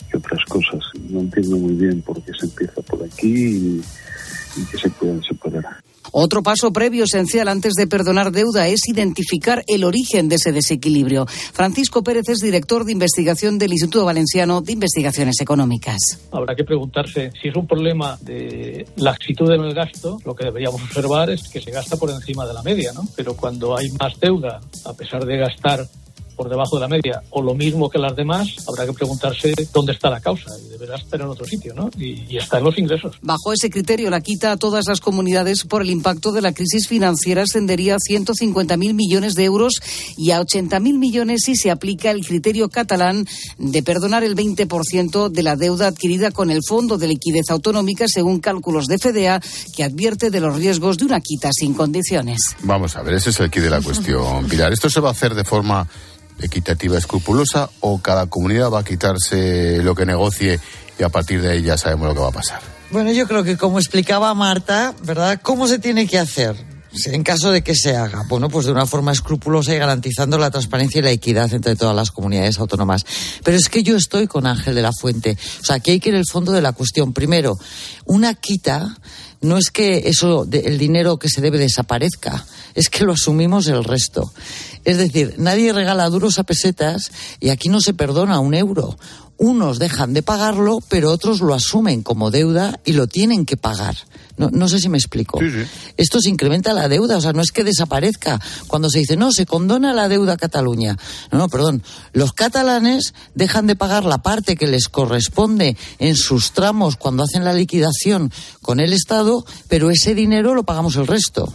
[0.10, 0.84] que otras cosas.
[1.10, 3.82] No entiendo muy bien por qué se empieza por aquí y,
[4.58, 5.22] y que se pueden.
[6.12, 11.26] Otro paso previo esencial antes de perdonar deuda es identificar el origen de ese desequilibrio.
[11.26, 15.97] Francisco Pérez es director de investigación del Instituto Valenciano de Investigaciones Económicas.
[16.32, 20.82] Habrá que preguntarse si es un problema de la actitud del gasto, lo que deberíamos
[20.82, 23.08] observar es que se gasta por encima de la media, ¿no?
[23.16, 25.86] Pero cuando hay más deuda, a pesar de gastar
[26.38, 29.92] por debajo de la media o lo mismo que las demás, habrá que preguntarse dónde
[29.92, 31.90] está la causa y deberá estar en otro sitio, ¿no?
[31.98, 33.18] Y, está en los ingresos.
[33.24, 36.88] Bajo ese criterio, la quita a todas las comunidades por el impacto de la crisis
[36.88, 39.74] financiera ascendería a 150.000 millones de euros
[40.16, 43.26] y a 80.000 millones si se aplica el criterio catalán
[43.58, 48.40] de perdonar el 20% de la deuda adquirida con el Fondo de Liquidez Autonómica, según
[48.40, 49.42] cálculos de FDA,
[49.76, 52.40] que advierte de los riesgos de una quita sin condiciones.
[52.62, 54.72] Vamos a ver, ese es el quid de la cuestión, Pilar.
[54.72, 55.88] Esto se va a hacer de forma
[56.42, 60.60] equitativa, escrupulosa, o cada comunidad va a quitarse lo que negocie
[61.00, 62.62] y a partir de ahí ya sabemos lo que va a pasar?
[62.90, 65.40] Bueno, yo creo que como explicaba Marta, ¿verdad?
[65.42, 66.56] ¿Cómo se tiene que hacer?
[67.06, 70.50] En caso de que se haga, bueno, pues de una forma escrupulosa y garantizando la
[70.50, 73.06] transparencia y la equidad entre todas las comunidades autónomas.
[73.44, 75.38] Pero es que yo estoy con Ángel de la Fuente.
[75.62, 77.14] O sea, que hay que ir al fondo de la cuestión.
[77.14, 77.58] Primero,
[78.06, 78.98] una quita
[79.42, 83.84] no es que eso, el dinero que se debe desaparezca, es que lo asumimos el
[83.84, 84.32] resto.
[84.88, 87.12] Es decir, nadie regala duros a pesetas
[87.42, 88.98] y aquí no se perdona un euro.
[89.36, 93.98] Unos dejan de pagarlo, pero otros lo asumen como deuda y lo tienen que pagar.
[94.38, 95.40] No, sé si me explico.
[95.98, 98.40] Esto se incrementa la deuda, o sea, no es que desaparezca.
[98.68, 100.96] Cuando se dice, no, se condona la deuda a Cataluña.
[101.34, 101.84] No, no, perdón.
[102.14, 107.44] Los catalanes dejan de pagar la parte que les corresponde en sus tramos cuando hacen
[107.44, 108.32] la liquidación
[108.62, 111.54] con el Estado, pero ese dinero lo pagamos el resto.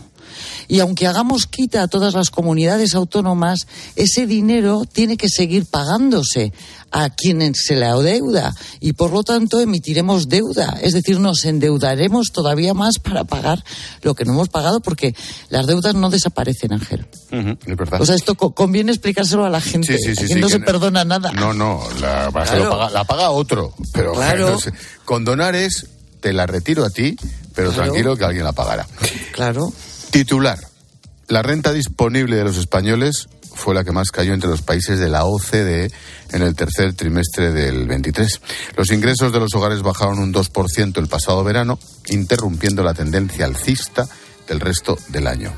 [0.68, 6.52] Y aunque hagamos quita a todas las comunidades autónomas, ese dinero tiene que seguir pagándose
[6.92, 10.78] a quienes se la deuda y por lo tanto emitiremos deuda.
[10.82, 13.64] Es decir, nos endeudaremos todavía más para pagar
[14.02, 15.14] lo que no hemos pagado porque
[15.48, 17.06] las deudas no desaparecen, Ángel.
[17.98, 19.94] O sea, esto conviene explicárselo a la gente.
[19.94, 21.32] Aquí no se perdona nada.
[21.32, 23.74] No, no, la, paga, otro.
[23.92, 24.58] Pero claro.
[25.04, 25.86] condonar es,
[26.20, 27.16] te la retiro a ti,
[27.54, 28.86] pero tranquilo que alguien la pagará.
[29.32, 29.72] Claro.
[30.12, 30.58] Titular.
[31.28, 35.08] La renta disponible de los españoles fue la que más cayó entre los países de
[35.08, 35.90] la OCDE
[36.32, 38.42] en el tercer trimestre del 23.
[38.76, 41.78] Los ingresos de los hogares bajaron un 2% el pasado verano,
[42.10, 44.06] interrumpiendo la tendencia alcista
[44.46, 45.50] del resto del año.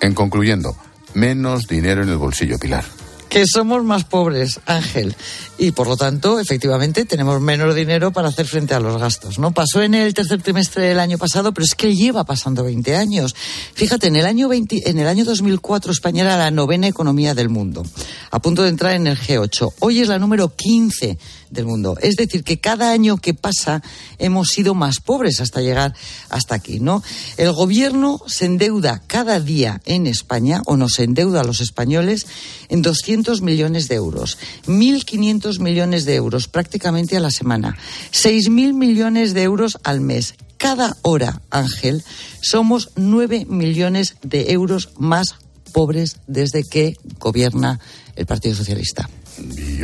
[0.00, 0.76] En concluyendo,
[1.14, 2.84] menos dinero en el bolsillo, Pilar
[3.32, 5.16] que somos más pobres, Ángel,
[5.56, 9.38] y por lo tanto, efectivamente, tenemos menos dinero para hacer frente a los gastos.
[9.38, 9.52] ¿no?
[9.52, 13.34] Pasó en el tercer trimestre del año pasado, pero es que lleva pasando 20 años.
[13.72, 17.48] Fíjate, en el año 20, en el año 2004 España era la novena economía del
[17.48, 17.86] mundo,
[18.30, 19.72] a punto de entrar en el G8.
[19.78, 21.16] Hoy es la número 15
[21.52, 21.96] del mundo.
[22.00, 23.82] Es decir, que cada año que pasa
[24.18, 25.94] hemos sido más pobres hasta llegar
[26.30, 27.02] hasta aquí, ¿no?
[27.36, 32.26] El gobierno se endeuda cada día en España, o nos endeuda a los españoles,
[32.68, 34.38] en 200 millones de euros.
[34.66, 37.76] 1.500 millones de euros prácticamente a la semana.
[38.12, 40.34] 6.000 millones de euros al mes.
[40.56, 42.02] Cada hora, Ángel,
[42.40, 45.34] somos 9 millones de euros más
[45.72, 47.80] pobres desde que gobierna
[48.16, 49.08] el Partido Socialista.
[49.56, 49.82] Y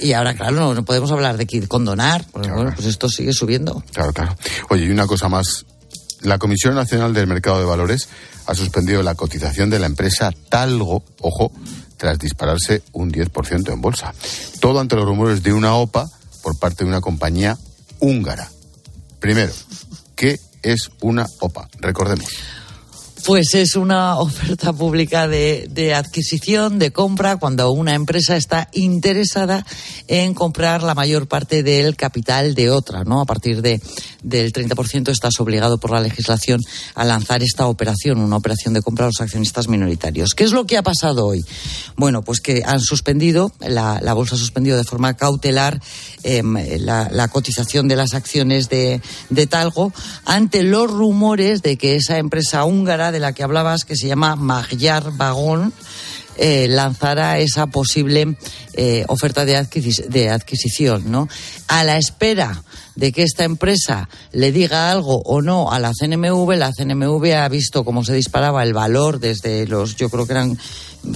[0.00, 3.82] y, ahora, claro, no, podemos hablar de que condonar, porque bueno, pues esto sigue subiendo.
[3.92, 4.36] Claro, claro.
[4.70, 5.66] Oye, y una cosa más.
[6.20, 8.08] La Comisión Nacional del Mercado de Valores
[8.46, 11.50] ha suspendido la cotización de la empresa Talgo, ojo,
[11.96, 14.14] tras dispararse un 10% en bolsa.
[14.60, 16.08] Todo ante los rumores de una OPA
[16.42, 17.58] por parte de una compañía
[17.98, 18.48] húngara.
[19.18, 19.52] Primero,
[20.14, 21.68] ¿qué es una OPA?
[21.80, 22.28] Recordemos.
[23.24, 29.64] Pues es una oferta pública de, de, adquisición, de compra, cuando una empresa está interesada
[30.08, 33.20] en comprar la mayor parte del capital de otra, ¿no?
[33.20, 33.80] A partir de,
[34.22, 36.60] del 30% estás obligado por la legislación
[36.94, 40.34] a lanzar esta operación, una operación de compra a los accionistas minoritarios.
[40.34, 41.44] ¿Qué es lo que ha pasado hoy?
[41.96, 45.80] Bueno, pues que han suspendido, la, bolsa ha suspendido de forma cautelar
[46.24, 46.42] eh,
[46.80, 49.00] la, la, cotización de las acciones de,
[49.30, 49.92] de Talgo
[50.24, 54.34] ante los rumores de que esa empresa húngara de la que hablabas, que se llama
[54.34, 55.72] Magyar Vagón,
[56.36, 58.36] eh, lanzara esa posible
[58.72, 59.66] eh, oferta de,
[60.08, 61.28] de, adquisición, ¿no?
[61.68, 62.62] A la espera
[62.94, 67.48] de que esta empresa le diga algo o no a la CNMV, la CNMV ha
[67.48, 70.58] visto cómo se disparaba el valor desde los, yo creo que eran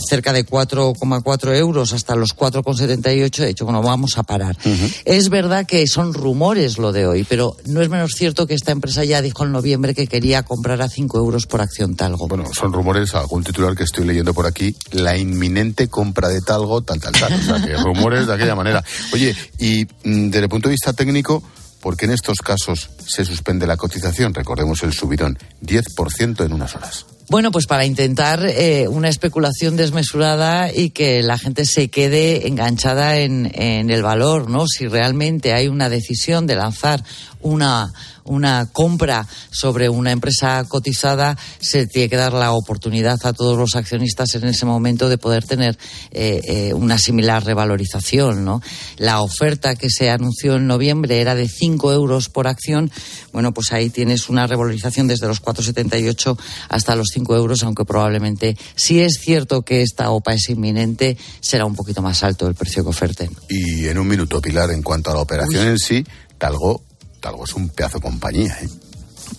[0.08, 4.56] cerca de 4,4 euros hasta los 4,78, he dicho, bueno, vamos a parar.
[4.64, 4.94] Uh -huh.
[5.04, 8.72] Es verdad que son rumores lo de hoy, pero no es menos cierto que esta
[8.72, 12.28] empresa ya dijo en noviembre que quería comprar a 5 euros por acción Talgo.
[12.28, 16.82] Bueno, son rumores, algún titular que estoy leyendo por aquí, la inminente compra de Talgo,
[16.82, 17.32] tal, tal, tal.
[17.32, 18.82] O sea, que rumores de aquella manera.
[19.12, 21.42] Oye, y mm, desde el punto de vista técnico,
[21.80, 24.34] ¿por qué en estos casos se suspende la cotización?
[24.34, 27.06] Recordemos el subidón, 10% en unas horas.
[27.28, 33.18] Bueno, pues para intentar eh, una especulación desmesurada y que la gente se quede enganchada
[33.18, 34.68] en, en, el valor, ¿no?
[34.68, 37.02] Si realmente hay una decisión de lanzar
[37.46, 37.92] una,
[38.24, 43.76] una compra sobre una empresa cotizada, se tiene que dar la oportunidad a todos los
[43.76, 45.78] accionistas en ese momento de poder tener
[46.10, 48.60] eh, eh, una similar revalorización, ¿no?
[48.96, 52.90] La oferta que se anunció en noviembre era de 5 euros por acción.
[53.32, 56.38] Bueno, pues ahí tienes una revalorización desde los 4,78
[56.68, 61.64] hasta los 5 euros, aunque probablemente, si es cierto que esta OPA es inminente, será
[61.64, 63.30] un poquito más alto el precio que oferten.
[63.48, 65.70] Y en un minuto, Pilar, en cuanto a la operación Uy.
[65.70, 66.04] en sí,
[66.38, 66.82] Talgo
[67.20, 68.68] Talgo es un pedazo de compañía, ¿eh?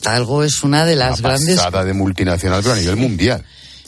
[0.02, 1.86] Talgo es una de las una grandes.
[1.86, 3.44] de multinacional, pero a nivel mundial.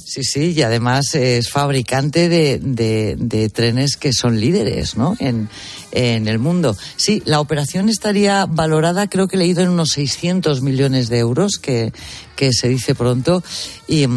[0.09, 5.15] Sí, sí, y además es fabricante de, de, de, trenes que son líderes, ¿no?
[5.19, 5.49] En,
[5.91, 6.75] en el mundo.
[6.95, 11.59] Sí, la operación estaría valorada, creo que he leído en unos 600 millones de euros,
[11.59, 11.93] que,
[12.35, 13.43] que se dice pronto,
[13.87, 14.07] y,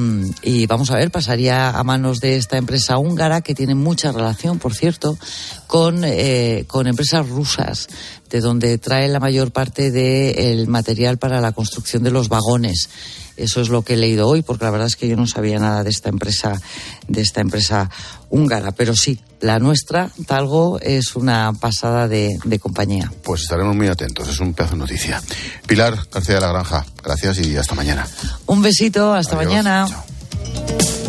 [0.43, 4.59] y, vamos a ver, pasaría a manos de esta empresa húngara, que tiene mucha relación,
[4.59, 5.19] por cierto,
[5.67, 7.89] con, eh, con empresas rusas,
[8.33, 12.89] de donde trae la mayor parte del de material para la construcción de los vagones.
[13.37, 15.59] Eso es lo que he leído hoy, porque la verdad es que yo no sabía
[15.59, 16.61] nada de esta empresa,
[17.09, 17.91] de esta empresa
[18.31, 18.73] húngara.
[18.73, 23.13] Pero sí, la nuestra, Talgo, es una pasada de, de compañía.
[23.23, 25.23] Pues estaremos muy atentos, es un pedazo de noticia.
[25.67, 28.07] Pilar García de la Granja, gracias y hasta mañana.
[28.47, 29.49] Un besito, hasta Adiós.
[29.51, 29.87] mañana.
[29.89, 31.02] Chao.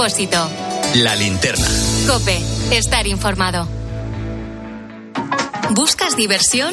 [0.00, 0.48] Expósito.
[0.94, 1.68] La linterna.
[2.06, 2.40] Cope.
[2.70, 3.68] Estar informado.
[5.74, 6.72] ¿Buscas diversión?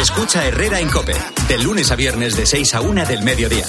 [0.00, 1.14] Escucha Herrera en Cope,
[1.48, 3.64] de lunes a viernes de 6 a 1 del mediodía.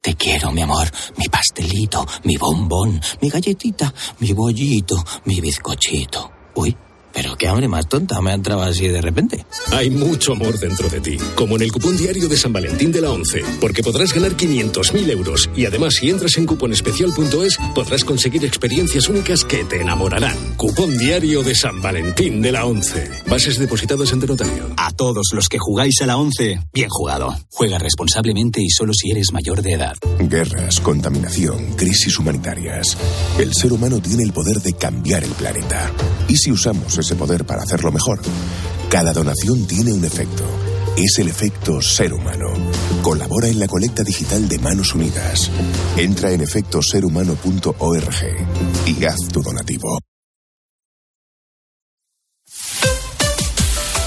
[0.00, 6.30] Te quiero, mi amor, mi pastelito, mi bombón, mi galletita, mi bollito, mi bizcochito.
[6.54, 6.76] Uy,
[7.14, 9.46] pero qué hambre más tonta me ha entrado así de repente.
[9.70, 13.00] Hay mucho amor dentro de ti, como en el cupón diario de San Valentín de
[13.00, 18.44] la 11, porque podrás ganar 500.000 euros y además si entras en cuponespecial.es podrás conseguir
[18.44, 20.36] experiencias únicas que te enamorarán.
[20.56, 23.10] Cupón diario de San Valentín de la 11.
[23.28, 24.74] Bases depositadas ante notario.
[24.76, 27.34] A todos los que jugáis a la 11, bien jugado.
[27.50, 29.94] Juega responsablemente y solo si eres mayor de edad.
[30.18, 32.96] Guerras, contaminación, crisis humanitarias.
[33.38, 35.92] El ser humano tiene el poder de cambiar el planeta.
[36.26, 38.20] ¿Y si usamos ese poder para hacerlo mejor?
[38.88, 40.44] Cada donación tiene un efecto.
[40.96, 42.46] Es el efecto ser humano.
[43.02, 45.50] Colabora en la colecta digital de Manos Unidas.
[45.96, 48.14] Entra en efectoserhumano.org
[48.86, 49.98] y haz tu donativo.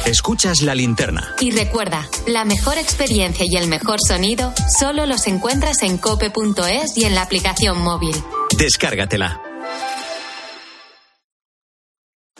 [0.05, 1.35] Escuchas la linterna.
[1.41, 7.03] Y recuerda, la mejor experiencia y el mejor sonido solo los encuentras en cope.es y
[7.03, 8.15] en la aplicación móvil.
[8.57, 9.46] Descárgatela.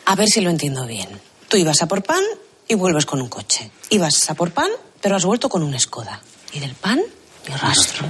[0.08, 1.10] A ver si lo entiendo bien.
[1.50, 2.24] Tú ibas a por pan
[2.66, 3.70] y vuelves con un coche.
[3.90, 4.70] Ibas a por pan,
[5.02, 6.22] pero has vuelto con un Skoda.
[6.54, 7.02] Y del pan,
[7.46, 8.08] ni rastro.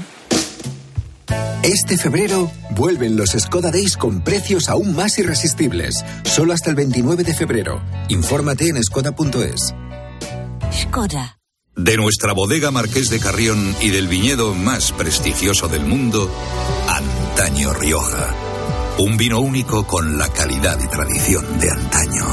[1.63, 6.05] Este febrero vuelven los Skoda Days con precios aún más irresistibles.
[6.23, 7.81] Solo hasta el 29 de febrero.
[8.09, 9.73] Infórmate en skoda.es.
[10.71, 11.39] Skoda.
[11.75, 16.31] De nuestra bodega Marqués de Carrión y del viñedo más prestigioso del mundo,
[16.87, 18.46] Antaño Rioja.
[18.99, 22.25] Un vino único con la calidad y tradición de antaño.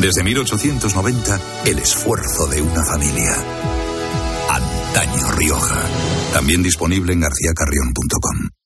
[0.00, 3.34] Desde 1890, el esfuerzo de una familia.
[4.48, 5.84] Antaño Rioja.
[6.32, 8.61] También disponible en garcíacarrión.com.